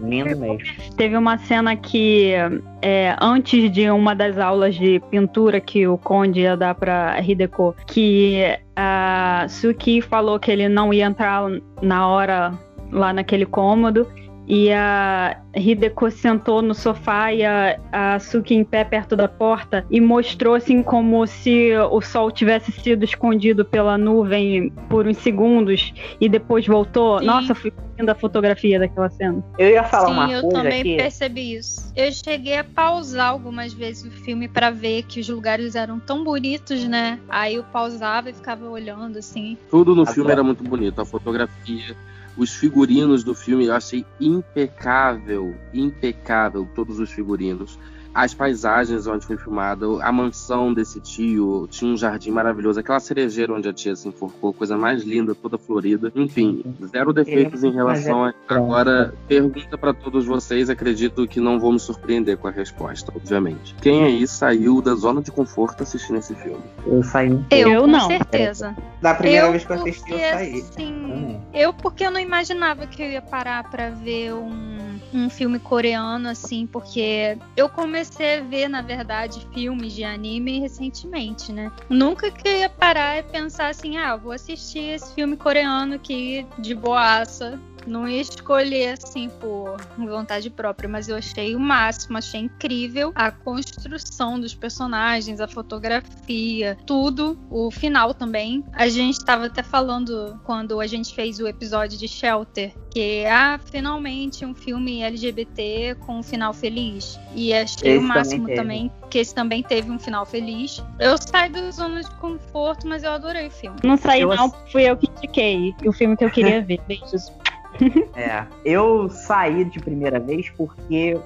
[0.01, 0.59] lindo mesmo.
[0.97, 2.33] Teve uma cena que
[2.81, 7.75] é, antes de uma das aulas de pintura que o Conde ia dar para Hideko,
[7.85, 8.41] que
[8.75, 11.43] a Suki falou que ele não ia entrar
[11.81, 12.53] na hora
[12.91, 14.07] lá naquele cômodo
[14.47, 19.85] e a Hideko sentou no sofá e a, a Suki em pé perto da porta
[19.89, 25.93] e mostrou assim como se o sol tivesse sido escondido pela nuvem por uns segundos
[26.19, 27.19] e depois voltou.
[27.19, 27.25] Sim.
[27.25, 29.43] Nossa, fui linda a fotografia daquela cena.
[29.57, 30.97] Eu ia falar Sim, uma coisa eu também aqui.
[30.97, 31.91] percebi isso.
[31.95, 36.23] Eu cheguei a pausar algumas vezes o filme para ver que os lugares eram tão
[36.23, 37.19] bonitos, né?
[37.29, 39.57] Aí eu pausava e ficava olhando assim.
[39.69, 41.95] Tudo no filme era muito bonito, a fotografia
[42.37, 47.77] os figurinos do filme eu achei impecável, impecável todos os figurinos
[48.13, 53.53] as paisagens onde foi filmado, a mansão desse tio, tinha um jardim maravilhoso, aquela cerejeira
[53.53, 56.11] onde a tia se enforcou, coisa mais linda, toda florida.
[56.15, 58.33] Enfim, zero defeitos em relação a.
[58.47, 63.75] Agora, pergunta para todos vocês, acredito que não vou me surpreender com a resposta, obviamente.
[63.81, 66.61] Quem aí saiu da zona de conforto assistindo esse filme?
[66.85, 67.39] Eu saí.
[67.49, 68.01] Eu, eu não.
[68.01, 68.75] Com certeza.
[69.01, 70.61] Da primeira eu vez que eu assisti, eu saí.
[70.61, 71.41] Sim.
[71.53, 76.29] Eu, porque eu não imaginava que eu ia parar para ver um, um filme coreano,
[76.29, 81.71] assim, porque eu comecei comecei a ver, na verdade, filmes de anime recentemente, né?
[81.87, 86.73] Nunca que ia parar e pensar assim, ah, vou assistir esse filme coreano aqui de
[86.73, 93.11] boaça não ia escolher assim por vontade própria, mas eu achei o máximo, achei incrível
[93.15, 98.63] a construção dos personagens, a fotografia, tudo, o final também.
[98.73, 103.59] A gente estava até falando quando a gente fez o episódio de Shelter, que ah,
[103.71, 107.19] finalmente um filme LGBT com um final feliz.
[107.33, 110.83] E achei esse o máximo também, também, que esse também teve um final feliz.
[110.99, 113.77] Eu saí da zona de conforto, mas eu adorei o filme.
[113.83, 116.81] Não saí, eu não, fui eu que indiquei o filme que eu queria ver.
[116.87, 117.31] Beijos.
[118.15, 121.17] é, eu saí de primeira vez porque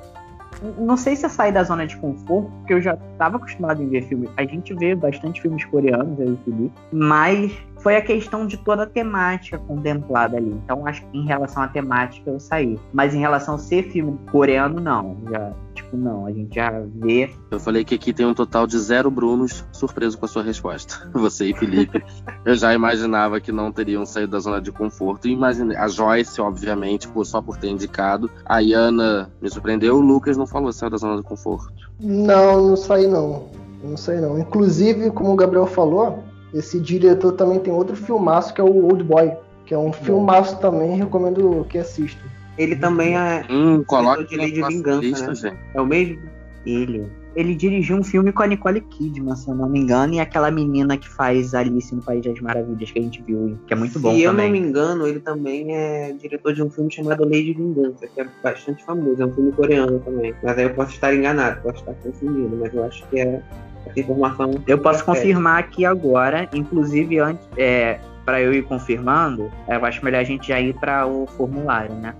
[0.78, 3.90] não sei se eu saí da zona de conforto, porque eu já estava acostumado em
[3.90, 4.30] ver filme.
[4.38, 7.52] A gente vê bastante filmes coreanos, aí, Felipe, mas
[7.86, 10.50] foi a questão de toda a temática contemplada ali.
[10.64, 12.80] Então, acho que em relação à temática eu saí.
[12.92, 15.20] Mas em relação a ser filme coreano, não.
[15.30, 16.26] Já, tipo, não.
[16.26, 17.30] A gente já vê.
[17.52, 21.08] Eu falei que aqui tem um total de zero Brunos, surpreso com a sua resposta.
[21.14, 22.04] Você e Felipe.
[22.44, 25.28] eu já imaginava que não teriam saído da zona de conforto.
[25.28, 25.78] E imaginei.
[25.78, 28.32] A Joyce, obviamente, por, só por ter indicado.
[28.48, 29.98] A Yana me surpreendeu.
[29.98, 31.72] O Lucas não falou saiu da zona de conforto.
[32.00, 33.46] Não, não saí não.
[33.84, 34.40] Não sei não.
[34.40, 36.24] Inclusive, como o Gabriel falou,
[36.56, 39.34] esse diretor também tem outro filmaço que é o Old Boy,
[39.66, 42.22] que é um filmaço também, recomendo que assista.
[42.58, 45.36] Ele também é hum, coloca de lei de vingança, lista, né?
[45.36, 45.58] Gente.
[45.74, 46.22] É o mesmo?
[46.66, 47.12] Ele.
[47.36, 50.50] ele dirigiu um filme com a Nicole Kidman, se eu não me engano, e aquela
[50.50, 54.00] menina que faz Alice no País das Maravilhas que a gente viu, que é muito
[54.00, 54.46] bom Se eu também.
[54.46, 58.22] não me engano, ele também é diretor de um filme chamado Lei de Vingança, que
[58.22, 60.34] é bastante famoso, é um filme coreano também.
[60.42, 63.44] Mas aí eu posso estar enganado, posso estar confundindo, mas eu acho que é
[63.86, 64.52] essa informação.
[64.68, 70.04] Eu posso é confirmar aqui agora, inclusive antes, é, para eu ir confirmando, eu acho
[70.04, 72.14] melhor a gente já ir para o formulário, né?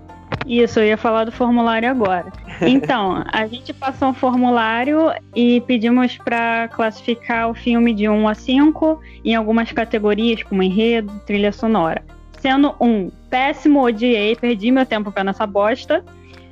[0.44, 2.32] Isso, eu ia falar do formulário agora.
[2.62, 8.34] Então, a gente passou um formulário e pedimos para classificar o filme de 1 a
[8.34, 12.02] 5 em algumas categorias, como enredo, trilha sonora.
[12.40, 16.02] Sendo um péssimo, odiei, perdi meu tempo pra nessa bosta.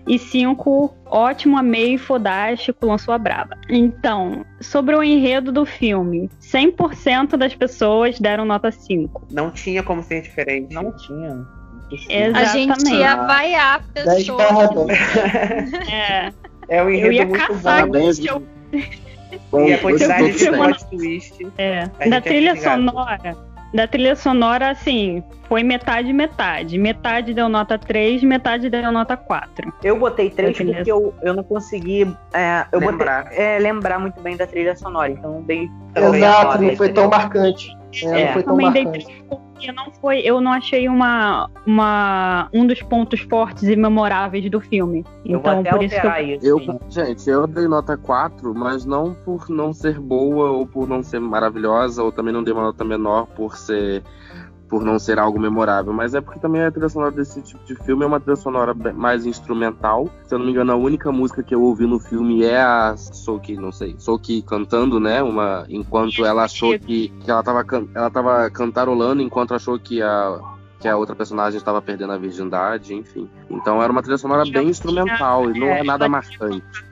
[0.07, 3.57] E cinco, ótimo, amei, fodástico, lançou a braba.
[3.69, 9.29] Então, sobre o enredo do filme, 100% das pessoas deram nota 5.
[9.31, 10.75] Não tinha como ser diferente.
[10.75, 11.47] Não tinha.
[12.09, 12.37] Exatamente.
[12.39, 14.87] A gente ia vaiar a 10 barra pessoa.
[14.87, 15.73] 10.
[15.91, 16.33] É,
[16.69, 18.13] É um eu enredo ia muito caçar bom.
[18.13, 18.43] se eu
[19.51, 21.47] Bom, E a quantidade de plot twist.
[21.59, 23.37] É, A da é trilha sonora.
[23.75, 26.79] Da trilha sonora, assim, foi metade, metade.
[26.79, 29.72] Metade deu nota 3, metade deu nota 4.
[29.83, 30.77] Eu botei três Beleza.
[30.77, 32.03] porque eu, eu não consegui
[32.33, 33.25] é, eu Lembrar.
[33.25, 37.09] Botei, é, lembrar muito bem da trilha sonora, então dei Também Exato, não foi tão
[37.09, 37.77] marcante.
[38.03, 38.27] É, É.
[38.27, 39.07] não foi tão Também dei marcante.
[39.07, 44.51] 3 porque não foi, eu não achei uma, uma, um dos pontos fortes e memoráveis
[44.51, 45.05] do filme.
[45.25, 46.47] Eu Então, por isso que eu isso.
[46.47, 51.03] Eu, gente, eu dei nota 4, mas não por não ser boa ou por não
[51.03, 54.03] ser maravilhosa, ou também não dei uma nota menor por ser
[54.69, 57.75] por não ser algo memorável, mas é porque também a trilha sonora desse tipo de
[57.77, 60.09] filme é uma trilha sonora mais instrumental.
[60.25, 62.97] Se eu não me engano, a única música que eu ouvi no filme é a
[62.97, 65.23] Soki, não sei, Soki cantando, né?
[65.23, 70.41] Uma enquanto ela achou que, que ela tava ela tava cantarolando enquanto achou que a
[70.81, 73.29] que a outra personagem estava perdendo a virgindade, enfim.
[73.49, 76.85] Então era uma trilha sonora bem instrumental e não é nada marcante.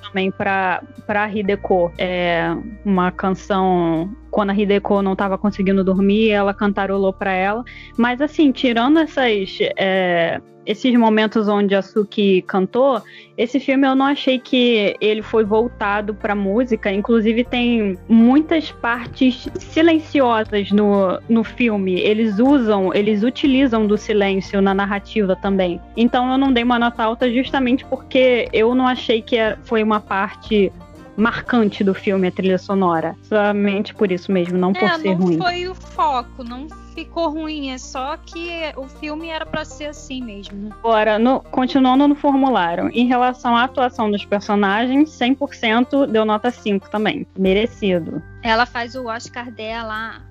[0.00, 1.92] Também para para Hideko.
[1.98, 2.54] É
[2.84, 7.64] uma canção quando a Hideko não estava conseguindo dormir ela cantarolou para ela.
[7.96, 13.02] Mas assim tirando essas é, esses momentos onde a Suki cantou
[13.38, 16.92] esse filme eu não achei que ele foi voltado para música.
[16.92, 22.00] Inclusive tem muitas partes silenciosas no, no filme.
[22.00, 25.80] Eles usam eles utilizam do silêncio na narrativa também.
[25.96, 29.84] Então eu não dei uma nota alta justamente porque eu não achei que era- foi
[29.84, 30.72] uma parte
[31.18, 33.14] marcante do filme a trilha sonora.
[33.22, 35.38] Somente por isso mesmo, não por É, ser não ruim.
[35.38, 40.22] foi o foco, não ficou ruim, é só que o filme era pra ser assim
[40.22, 40.72] mesmo.
[40.78, 46.88] Agora, no- continuando no formulário, em relação à atuação dos personagens, 100% deu nota 5
[46.90, 47.26] também.
[47.38, 48.22] Merecido.
[48.42, 50.22] Ela faz o Oscar dela.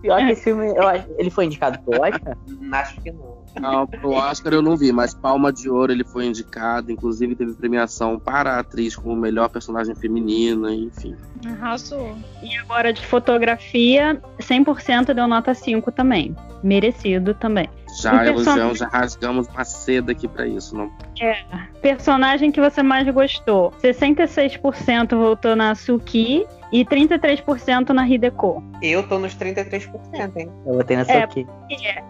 [0.00, 2.36] Pior que esse filme, eu acho- ele foi indicado pro Oscar?
[2.72, 3.42] Acho que não.
[3.60, 7.52] Não, pro Oscar eu não vi, mas Palma de Ouro ele foi indicado, inclusive teve
[7.52, 11.14] premiação para a atriz como melhor personagem feminina, enfim.
[11.46, 12.16] Arrasou.
[12.42, 16.34] E agora de fotografia, 100% deu nota 5 também.
[16.62, 17.68] Merecido também.
[18.00, 20.90] Já elogiamos, já rasgamos uma seda aqui pra isso, não?
[21.82, 23.70] Personagem que você mais gostou?
[23.82, 28.62] 66% votou na Suki e 33% na Hideko.
[28.82, 29.90] Eu tô nos 33%,
[30.36, 30.48] hein?
[30.66, 31.22] Eu botei nessa É.
[31.24, 31.46] aqui.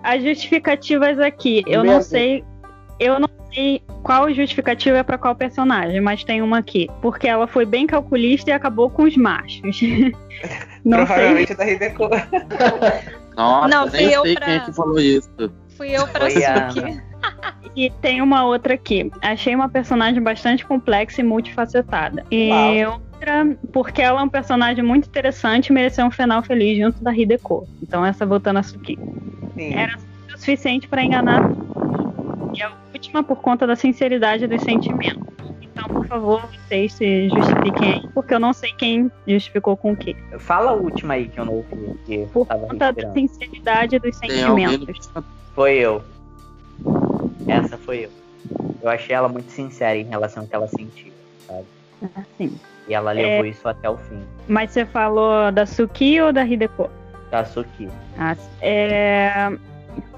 [0.04, 2.44] As justificativas aqui, eu não sei.
[3.00, 6.88] Eu não sei qual justificativa é pra qual personagem, mas tem uma aqui.
[7.00, 9.60] Porque ela foi bem calculista e acabou com os machos.
[10.84, 11.06] não sei.
[11.06, 12.08] Provavelmente da Hideko.
[13.36, 15.30] Nossa, Não, nem eu sei pra- quem é que falou isso.
[15.82, 17.02] Fui eu pra Suki.
[17.74, 19.10] E tem uma outra aqui.
[19.22, 22.22] Achei uma personagem bastante complexa e multifacetada.
[22.30, 22.50] E
[22.84, 27.16] outra, porque ela é um personagem muito interessante e mereceu um final feliz junto da
[27.16, 27.66] Hideko.
[27.82, 28.98] Então essa voltando a Suki.
[29.56, 29.74] Sim.
[29.74, 31.50] Era o suficiente para enganar.
[32.54, 35.22] E a última por conta da sinceridade dos sentimentos.
[35.74, 39.96] Então, por favor, vocês se justifiquem aí, porque eu não sei quem justificou com o
[39.96, 40.14] quê.
[40.38, 44.18] Fala a última aí que eu não ouvi, que Por tava conta da sinceridade dos
[44.18, 45.10] Tem alguém no sentimentos.
[45.54, 46.02] Foi eu.
[47.46, 48.10] Essa foi eu.
[48.82, 51.12] Eu achei ela muito sincera em relação ao que ela sentia,
[51.46, 51.64] sabe?
[52.16, 52.58] Assim.
[52.88, 54.20] E ela levou isso até o fim.
[54.48, 56.90] Mas você falou da Suki ou da Hideko?
[57.30, 57.88] Da Suki.
[58.18, 59.52] Ah, é...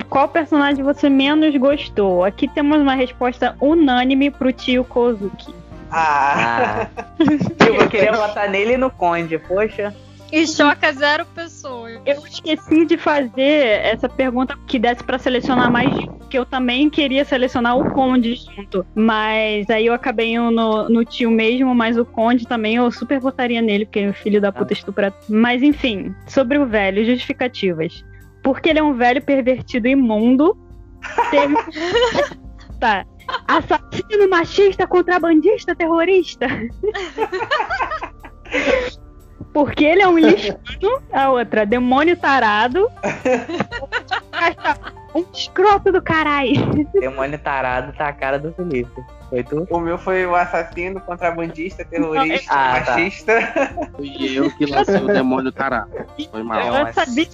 [0.08, 2.24] Qual personagem você menos gostou?
[2.24, 5.52] Aqui temos uma resposta unânime pro tio Kozuki.
[5.90, 7.04] Ah, Ah.
[7.18, 9.94] Tipo, eu queria votar nele e no Conde, poxa.
[10.32, 12.00] E choca zero pessoas.
[12.04, 16.44] Eu esqueci de fazer essa pergunta que desse pra selecionar mais de um, porque eu
[16.44, 18.84] também queria selecionar o Conde junto.
[18.96, 23.20] Mas aí eu acabei indo no, no tio mesmo, mas o Conde também eu super
[23.20, 25.14] votaria nele, porque é filho da puta estupra.
[25.28, 28.04] Mas enfim, sobre o velho, justificativas.
[28.44, 30.56] Porque ele é um velho pervertido imundo.
[31.30, 31.56] Teve.
[32.78, 33.04] tá.
[33.48, 36.46] Assassino machista, contrabandista, terrorista.
[39.54, 40.58] Porque ele é um lixano,
[41.12, 42.90] a outra, demônio tarado.
[45.14, 46.84] um escroto do caralho.
[46.92, 49.02] Demônio tarado tá a cara do Felipe.
[49.30, 49.66] Foi tu?
[49.70, 52.92] O meu foi o assassino, contrabandista, terrorista, ah, tá.
[52.92, 53.40] machista.
[53.40, 53.88] Tá.
[53.96, 55.90] Fui eu que lancei o demônio tarado.
[56.30, 56.60] Foi mal.
[56.60, 57.28] Eu sabia.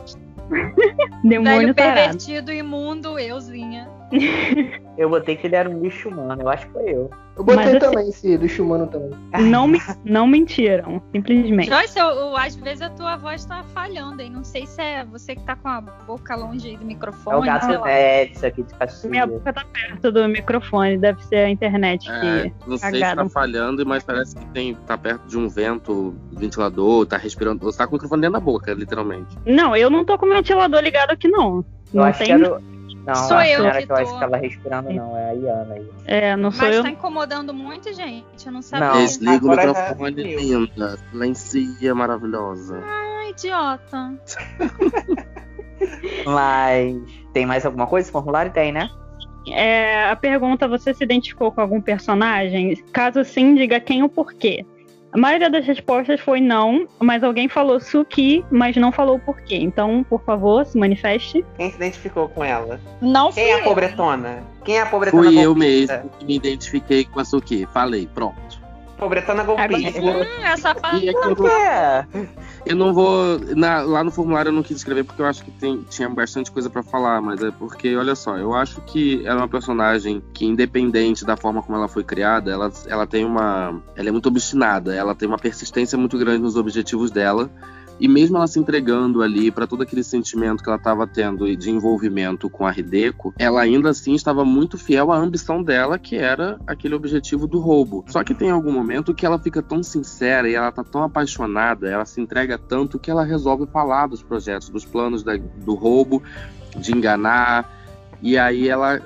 [1.25, 1.95] Demônio Velho tarado.
[2.19, 4.00] pervertido, imundo, euzinha.
[5.01, 7.11] Eu botei que ele era um lixo humano, eu acho que foi eu.
[7.35, 9.19] Eu botei Mas, também assim, esse lixo humano também.
[9.49, 11.71] Não, me, não mentiram, simplesmente.
[11.71, 14.29] Joyce, eu, eu, às vezes a tua voz tá falhando aí.
[14.29, 17.35] Não sei se é você que tá com a boca longe aí do microfone.
[17.35, 19.11] É o gato Edson aqui de Caxias.
[19.11, 22.53] Minha boca tá perto do microfone, deve ser a internet é, que.
[22.67, 27.07] Não sei se tá falhando, mas parece que tem, tá perto de um vento, ventilador,
[27.07, 27.65] tá respirando.
[27.65, 29.35] Você tá com o microfone dentro da boca, literalmente.
[29.47, 31.65] Não, eu não tô com o ventilador ligado aqui, não.
[31.93, 32.27] Eu não acho tem...
[32.27, 32.61] que era,
[33.07, 35.33] não, sou a eu senhora que, que eu acho que tava respirando, não, é a
[35.33, 35.91] Iana aí.
[36.07, 36.83] É, não sou Mas eu.
[36.83, 38.47] tá incomodando muito, gente.
[38.47, 38.89] Eu não sabia.
[38.89, 40.99] Não, Desliga o microfone, linda.
[41.11, 42.83] Silencia, maravilhosa.
[42.85, 44.15] Ah, idiota.
[46.27, 46.97] Mas
[47.33, 48.05] tem mais alguma coisa?
[48.05, 48.91] Esse formulário tem, né?
[49.49, 52.77] É, a pergunta: você se identificou com algum personagem?
[52.93, 54.65] Caso sim, diga quem ou porquê.
[55.13, 59.57] A maioria das respostas foi não, mas alguém falou Suki, mas não falou o porquê.
[59.57, 61.45] Então, por favor, se manifeste.
[61.57, 62.81] Quem se identificou com ela?
[63.03, 64.43] Não Quem é a pobretona?
[64.65, 65.95] Quem é a pobretona Fui eu golpista?
[65.97, 67.67] mesmo que me identifiquei com a Suki.
[67.73, 68.61] Falei, pronto.
[68.99, 70.01] Pobretona golpista.
[70.01, 72.29] Hum, essa parte E é eu, Por quê?
[72.67, 73.39] Eu não vou.
[73.57, 76.51] na- lá no formulário eu não quis escrever porque eu acho que tem, tinha bastante
[76.51, 80.23] coisa pra falar, mas é porque, olha só, eu acho que ela é uma personagem
[80.33, 83.81] que, independente da forma como ela foi criada, ela, ela tem uma.
[83.97, 87.51] Ela é muito obstinada, ela tem uma persistência muito grande nos objetivos dela.
[88.01, 91.71] E mesmo ela se entregando ali para todo aquele sentimento que ela estava tendo de
[91.71, 96.59] envolvimento com a Hideko, ela ainda assim estava muito fiel à ambição dela, que era
[96.67, 98.03] aquele objetivo do roubo.
[98.09, 101.89] Só que tem algum momento que ela fica tão sincera e ela tá tão apaixonada,
[101.91, 106.23] ela se entrega tanto que ela resolve falar dos projetos, dos planos da- do roubo,
[106.77, 107.79] de enganar.
[108.23, 109.01] E aí ela,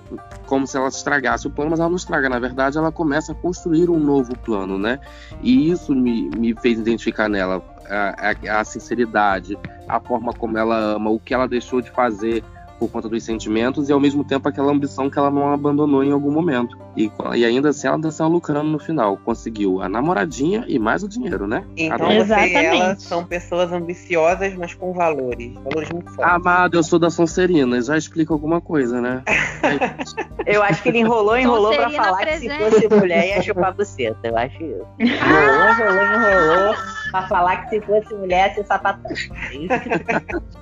[0.47, 2.29] como se ela estragasse o plano, mas ela não estraga.
[2.29, 4.99] Na verdade, ela começa a construir um novo plano, né?
[5.41, 9.59] E isso me, me fez identificar nela a, a- sinceridade,
[9.89, 12.43] a forma como ela ama, o que ela deixou de fazer
[12.79, 16.13] por conta dos sentimentos e ao mesmo tempo aquela ambição que ela não abandonou em
[16.13, 16.77] algum momento.
[16.97, 19.17] E, e ainda assim ela ainda saiu lucrando no final.
[19.17, 21.65] Conseguiu a namoradinha e mais o dinheiro, né?
[21.77, 22.11] Então Adoro.
[22.13, 22.83] você e Exatamente.
[22.83, 25.55] ela são pessoas ambiciosas, mas com valores.
[25.55, 26.35] Valores muito fortes.
[26.35, 29.23] Amado, eu sou da Sonserina, já explica alguma coisa, né?
[30.47, 32.71] Eu acho que ele enrolou, enrolou pra Sonserina falar que se presente.
[32.71, 34.19] fosse mulher ia chupar buceta.
[34.25, 34.87] Eu acho isso.
[35.01, 36.75] Enrolou, enrolou, enrolou
[37.11, 39.11] pra falar que se fosse mulher ia ser sapatão.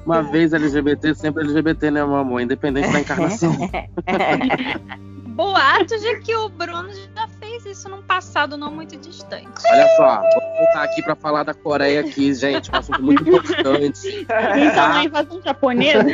[0.06, 2.40] Uma vez LGBT, sempre LGBT, né, meu amor?
[2.40, 3.52] Independente da encarnação.
[5.32, 9.46] Boatos de que o Bruno já fez isso num passado não muito distante.
[9.66, 12.70] Olha só, vou voltar aqui pra falar da Coreia aqui, gente.
[12.70, 14.26] Um assunto muito importante.
[14.28, 16.04] Então, a invasão japonesa.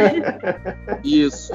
[1.02, 1.52] Isso.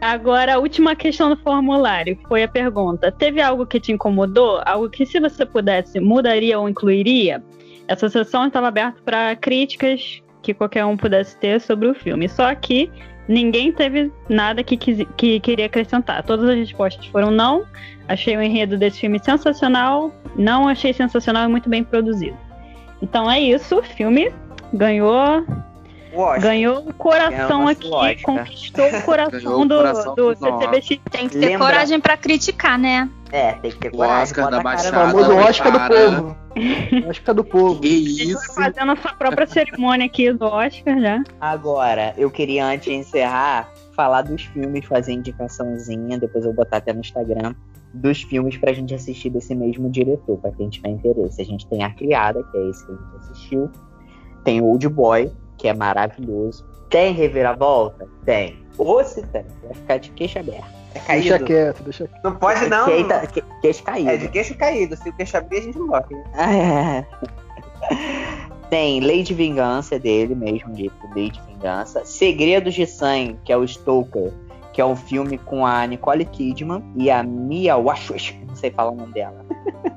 [0.00, 4.62] Agora, a última questão do formulário foi a pergunta: teve algo que te incomodou?
[4.64, 7.44] Algo que, se você pudesse, mudaria ou incluiria?
[7.86, 12.28] Essa sessão estava aberta para críticas que qualquer um pudesse ter sobre o filme.
[12.28, 12.90] Só que
[13.28, 16.22] ninguém teve nada que, quis- que queria acrescentar.
[16.24, 17.64] Todas as respostas foram não.
[18.08, 20.10] Achei o enredo desse filme sensacional.
[20.36, 22.36] Não achei sensacional e muito bem produzido.
[23.02, 23.76] Então é isso.
[23.78, 24.32] O filme
[24.72, 25.44] ganhou.
[26.40, 28.22] Ganhou o coração Ganhou aqui, Oscar.
[28.36, 30.58] conquistou o coração o do, coração do do nosso.
[30.58, 31.00] CCBX.
[31.10, 33.08] Tem que ter Lembra- coragem pra criticar, né?
[33.32, 34.22] É, tem que ter O coragem.
[34.22, 34.96] Oscar bota da Baixada.
[34.96, 36.36] O famoso Oscar do povo.
[37.08, 37.80] Oscar do povo.
[37.80, 38.54] Que isso?
[38.54, 41.22] fazendo a sua própria cerimônia aqui do Oscar já.
[41.40, 46.78] Agora, eu queria antes de encerrar, falar dos filmes, fazer indicaçãozinha, depois eu vou botar
[46.78, 47.54] até no Instagram,
[47.94, 51.40] dos filmes pra gente assistir desse mesmo diretor, pra quem tiver interesse.
[51.40, 53.70] A gente tem A Criada, que é esse que a gente assistiu.
[54.44, 56.64] Tem Old Boy, que é maravilhoso.
[56.88, 58.06] Tem Reviravolta?
[58.24, 58.56] Tem.
[58.78, 60.77] Ou se tem, vai ficar de queixo aberto.
[60.94, 61.44] É Deixa caído.
[61.44, 62.22] quieto, deixa quieto.
[62.24, 62.86] Não pode não.
[62.86, 64.10] Queita- que- queixo caído.
[64.10, 64.96] É de queixo caído.
[64.96, 66.14] Se o queixo abrir, a gente não bota.
[66.36, 67.04] É.
[68.70, 72.04] Tem Lei de Vingança dele mesmo, de Lei de Vingança.
[72.04, 74.30] Segredos de Sangue, que é o Stoker,
[74.74, 78.90] que é um filme com a Nicole Kidman e a Mia Waschwisch, não sei falar
[78.90, 79.44] o nome dela.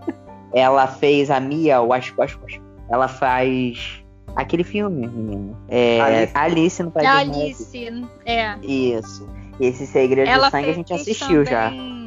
[0.54, 2.62] Ela fez a Mia Waschwisch.
[2.90, 4.02] Ela faz
[4.36, 5.58] aquele filme, menino.
[5.68, 6.32] É, Alice.
[6.34, 6.84] Alice.
[6.84, 7.74] no É País a das Maravilhas.
[7.74, 8.56] Alice, é.
[8.62, 9.30] Isso.
[9.62, 11.70] Esse Segredo Ela de Sangue a gente assistiu já.
[11.70, 12.02] também-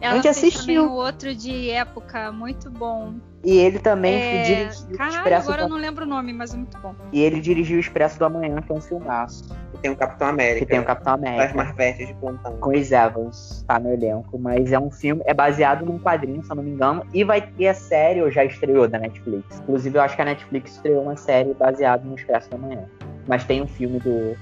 [0.00, 0.84] Ela A gente fez assistiu.
[0.90, 3.14] o outro de época, muito bom.
[3.42, 6.32] E ele também É, dirigiu o Caralho, Expresso agora do eu não lembro o nome,
[6.32, 6.94] mas é muito bom.
[7.12, 9.44] E ele dirigiu o Expresso do Amanhã, que é um filmaço.
[9.80, 10.60] tem o Capitão América.
[10.60, 11.42] Que tem o Capitão América.
[11.44, 12.56] Das Marvetes de plantão.
[12.58, 16.56] Chris Evans tá no elenco, mas é um filme, é baseado num quadrinho, se eu
[16.56, 19.58] não me engano, e vai ter a série, ou já estreou da Netflix.
[19.60, 22.84] Inclusive, eu acho que a Netflix estreou uma série baseada no Expresso da Manhã.
[23.28, 24.34] Mas tem um filme do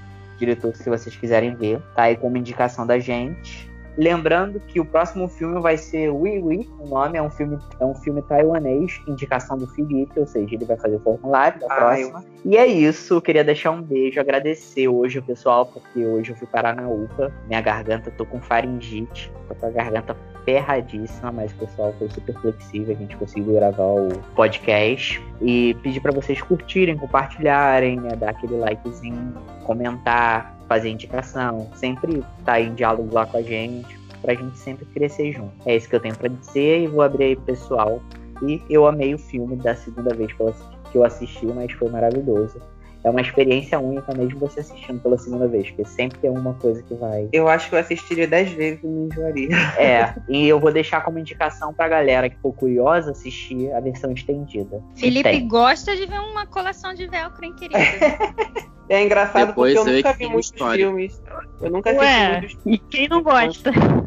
[0.45, 3.72] diretor, se vocês quiserem ver, tá aí como indicação da gente.
[3.97, 7.85] Lembrando que o próximo filme vai ser Wee Wee, o nome é um filme, é
[7.85, 11.75] um filme taiwanês, indicação do Felipe, ou seja, ele vai fazer o formulário da Ah,
[11.75, 12.25] próxima.
[12.43, 16.35] E é isso, eu queria deixar um beijo, agradecer hoje o pessoal, porque hoje eu
[16.35, 21.51] fui parar na UPA, minha garganta, tô com faringite, tô com a garganta ferradíssima, mas
[21.53, 25.21] o pessoal foi super flexível, a gente conseguiu gravar o podcast.
[25.41, 29.33] E pedir para vocês curtirem, compartilharem, né, dar aquele likezinho,
[29.63, 35.31] comentar, fazer indicação, sempre tá em diálogo lá com a gente, pra gente sempre crescer
[35.31, 35.53] junto.
[35.67, 38.01] É isso que eu tenho para dizer e vou abrir aí pro pessoal.
[38.41, 42.59] E eu amei o filme da segunda vez que eu assisti, mas foi maravilhoso.
[43.03, 46.81] É uma experiência única mesmo você assistindo pela segunda vez, porque sempre tem uma coisa
[46.81, 47.27] que vai.
[47.33, 49.49] Eu acho que eu assistiria dez vezes e não enjoaria.
[49.77, 54.11] É, e eu vou deixar como indicação pra galera que for curiosa assistir a versão
[54.11, 54.81] estendida.
[54.95, 57.77] Felipe gosta de ver uma coleção de velcro, hein, querido?
[58.89, 60.85] É engraçado Depois porque eu você nunca vê vi muitos história.
[60.85, 61.23] filmes.
[61.61, 63.71] Eu nunca assisti Ué, muitos e quem não gosta?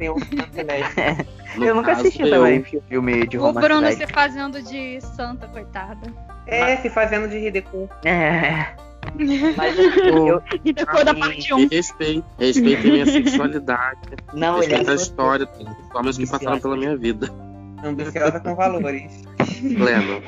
[1.60, 3.66] eu nunca assisti eu- também filme de o romance.
[3.68, 3.92] Bruno né?
[3.92, 6.06] se fazendo de santa, coitada.
[6.46, 7.88] É, se fazendo de ridículo.
[8.04, 8.74] É.
[9.56, 11.58] Mas eu, E depois da parte 1.
[11.60, 13.98] E respeito, respeitem minha sexualidade.
[14.34, 17.30] não, ele é respeito a história, tem formas que passaram pela minha vida.
[17.82, 19.22] Ambiciosa com valores.
[19.76, 20.22] Pleno.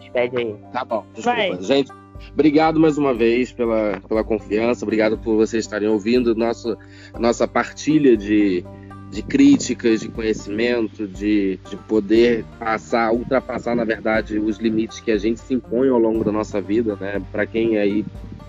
[0.00, 0.56] Despede aí.
[0.72, 1.38] Tá bom, desculpa.
[1.38, 1.62] Vai.
[1.62, 1.92] Gente,
[2.32, 6.76] obrigado mais uma vez pela, pela confiança, obrigado por vocês estarem ouvindo nosso,
[7.18, 8.64] nossa partilha de,
[9.10, 15.18] de críticas, de conhecimento, de, de poder passar, ultrapassar, na verdade, os limites que a
[15.18, 17.22] gente se impõe ao longo da nossa vida, né?
[17.32, 18.04] Para quem aí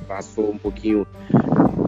[0.10, 1.06] passou um pouquinho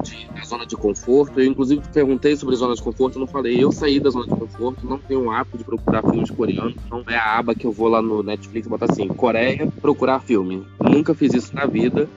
[0.03, 1.39] de, da zona de conforto.
[1.39, 3.61] Eu, inclusive, te perguntei sobre zona de conforto, não falei.
[3.61, 6.75] Eu saí da zona de conforto, não tenho o hábito de procurar filmes coreanos.
[6.89, 10.19] Não é a aba que eu vou lá no Netflix e botar assim, Coreia, procurar
[10.19, 10.63] filme.
[10.79, 12.07] Nunca fiz isso na vida.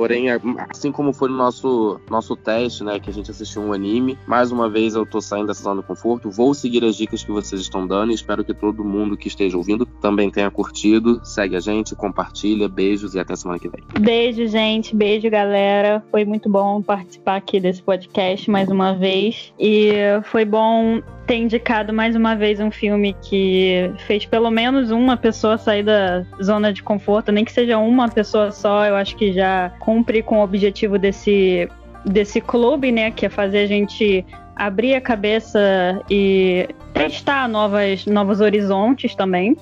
[0.00, 0.28] Porém,
[0.70, 4.50] assim como foi no nosso, nosso teste, né, que a gente assistiu um anime, mais
[4.50, 7.60] uma vez eu tô saindo dessa zona de conforto, vou seguir as dicas que vocês
[7.60, 11.20] estão dando e espero que todo mundo que esteja ouvindo também tenha curtido.
[11.22, 13.84] Segue a gente, compartilha, beijos e até semana que vem.
[14.00, 14.96] Beijo, gente.
[14.96, 16.02] Beijo, galera.
[16.10, 19.52] Foi muito bom participar aqui desse podcast mais uma vez.
[19.58, 19.92] E
[20.24, 25.56] foi bom ter indicado mais uma vez um filme que fez pelo menos uma pessoa
[25.56, 29.70] sair da zona de conforto, nem que seja uma pessoa só, eu acho que já
[29.78, 31.68] cumpre com o objetivo desse,
[32.04, 33.12] desse clube, né?
[33.12, 34.26] Que é fazer a gente
[34.56, 35.60] abrir a cabeça
[36.10, 39.56] e testar novas, novos horizontes também.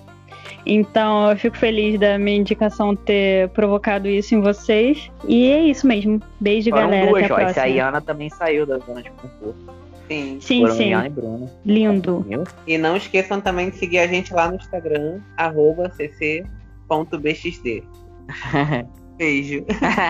[0.64, 5.10] Então eu fico feliz da minha indicação ter provocado isso em vocês.
[5.26, 6.18] E é isso mesmo.
[6.40, 7.10] Beijo, Foram galera.
[7.10, 7.36] duas, Até a.
[7.36, 7.66] A próxima.
[7.66, 9.76] Iana também saiu da zona de conforto.
[10.08, 10.38] Sim.
[10.40, 10.94] Sim, Foram sim.
[10.94, 11.50] E Bruno.
[11.64, 12.26] Lindo.
[12.66, 17.82] E não esqueçam também de seguir a gente lá no Instagram, arroba cc.bxd.
[19.18, 19.64] Beijo.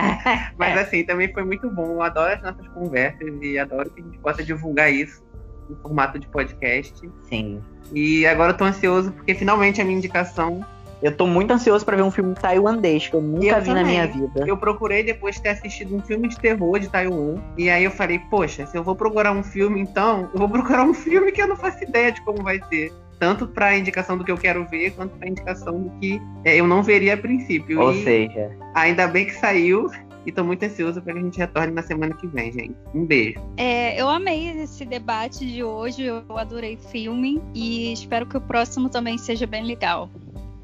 [0.57, 1.93] Mas assim, também foi muito bom.
[1.93, 5.23] Eu adoro as nossas conversas e adoro que a gente possa divulgar isso
[5.67, 6.93] no formato de podcast.
[7.27, 7.61] Sim.
[7.93, 10.63] E agora eu tô ansioso porque finalmente a minha indicação.
[11.01, 13.75] Eu tô muito ansioso pra ver um filme tailandês que eu nunca Eu vi na
[13.75, 13.85] também.
[13.85, 14.43] minha vida.
[14.45, 17.35] Eu procurei depois de ter assistido um filme de terror de Taiwan.
[17.57, 20.83] E aí eu falei, poxa, se eu vou procurar um filme, então, eu vou procurar
[20.83, 22.91] um filme que eu não faço ideia de como vai ser.
[23.17, 26.67] Tanto pra indicação do que eu quero ver, quanto pra indicação do que é, eu
[26.67, 27.79] não veria a princípio.
[27.81, 29.89] Ou e seja, ainda bem que saiu.
[30.25, 32.75] E tô muito ansioso pra que a gente retorne na semana que vem, gente.
[32.93, 33.39] Um beijo.
[33.55, 38.89] É, eu amei esse debate de hoje, eu adorei filme e espero que o próximo
[38.89, 40.09] também seja bem legal.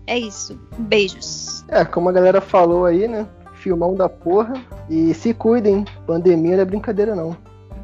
[0.07, 0.59] É isso.
[0.77, 1.65] Beijos.
[1.67, 3.27] É, como a galera falou aí, né?
[3.53, 4.53] Filmão da porra.
[4.89, 7.35] E se cuidem, pandemia não é brincadeira não.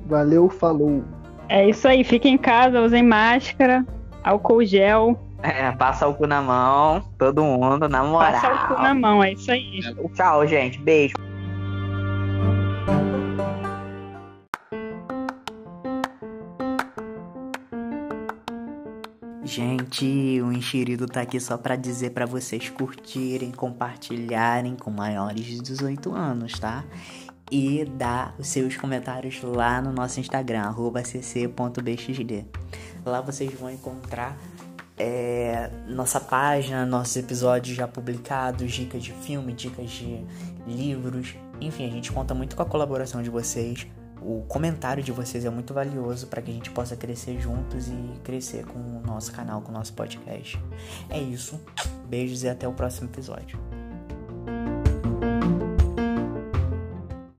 [0.05, 1.03] Valeu, falou.
[1.49, 2.03] É isso aí.
[2.03, 3.85] Fiquem em casa, usem máscara,
[4.23, 8.31] álcool gel, é, passa o cu na mão, todo mundo, na moral.
[8.31, 9.23] passa o cu na mão.
[9.23, 9.81] É isso aí.
[10.13, 10.79] Tchau, gente.
[10.79, 11.15] Beijo.
[19.51, 25.59] Gente, o Enxerido tá aqui só pra dizer pra vocês curtirem, compartilharem com maiores de
[25.59, 26.85] 18 anos, tá?
[27.51, 30.73] E dar os seus comentários lá no nosso Instagram,
[31.03, 32.45] cc.bxd.
[33.05, 34.37] Lá vocês vão encontrar
[34.97, 40.23] é, nossa página, nossos episódios já publicados, dicas de filme, dicas de
[40.65, 41.35] livros.
[41.59, 43.85] Enfim, a gente conta muito com a colaboração de vocês.
[44.21, 48.19] O comentário de vocês é muito valioso para que a gente possa crescer juntos e
[48.23, 50.61] crescer com o nosso canal, com o nosso podcast.
[51.09, 51.59] É isso.
[52.07, 53.59] Beijos e até o próximo episódio.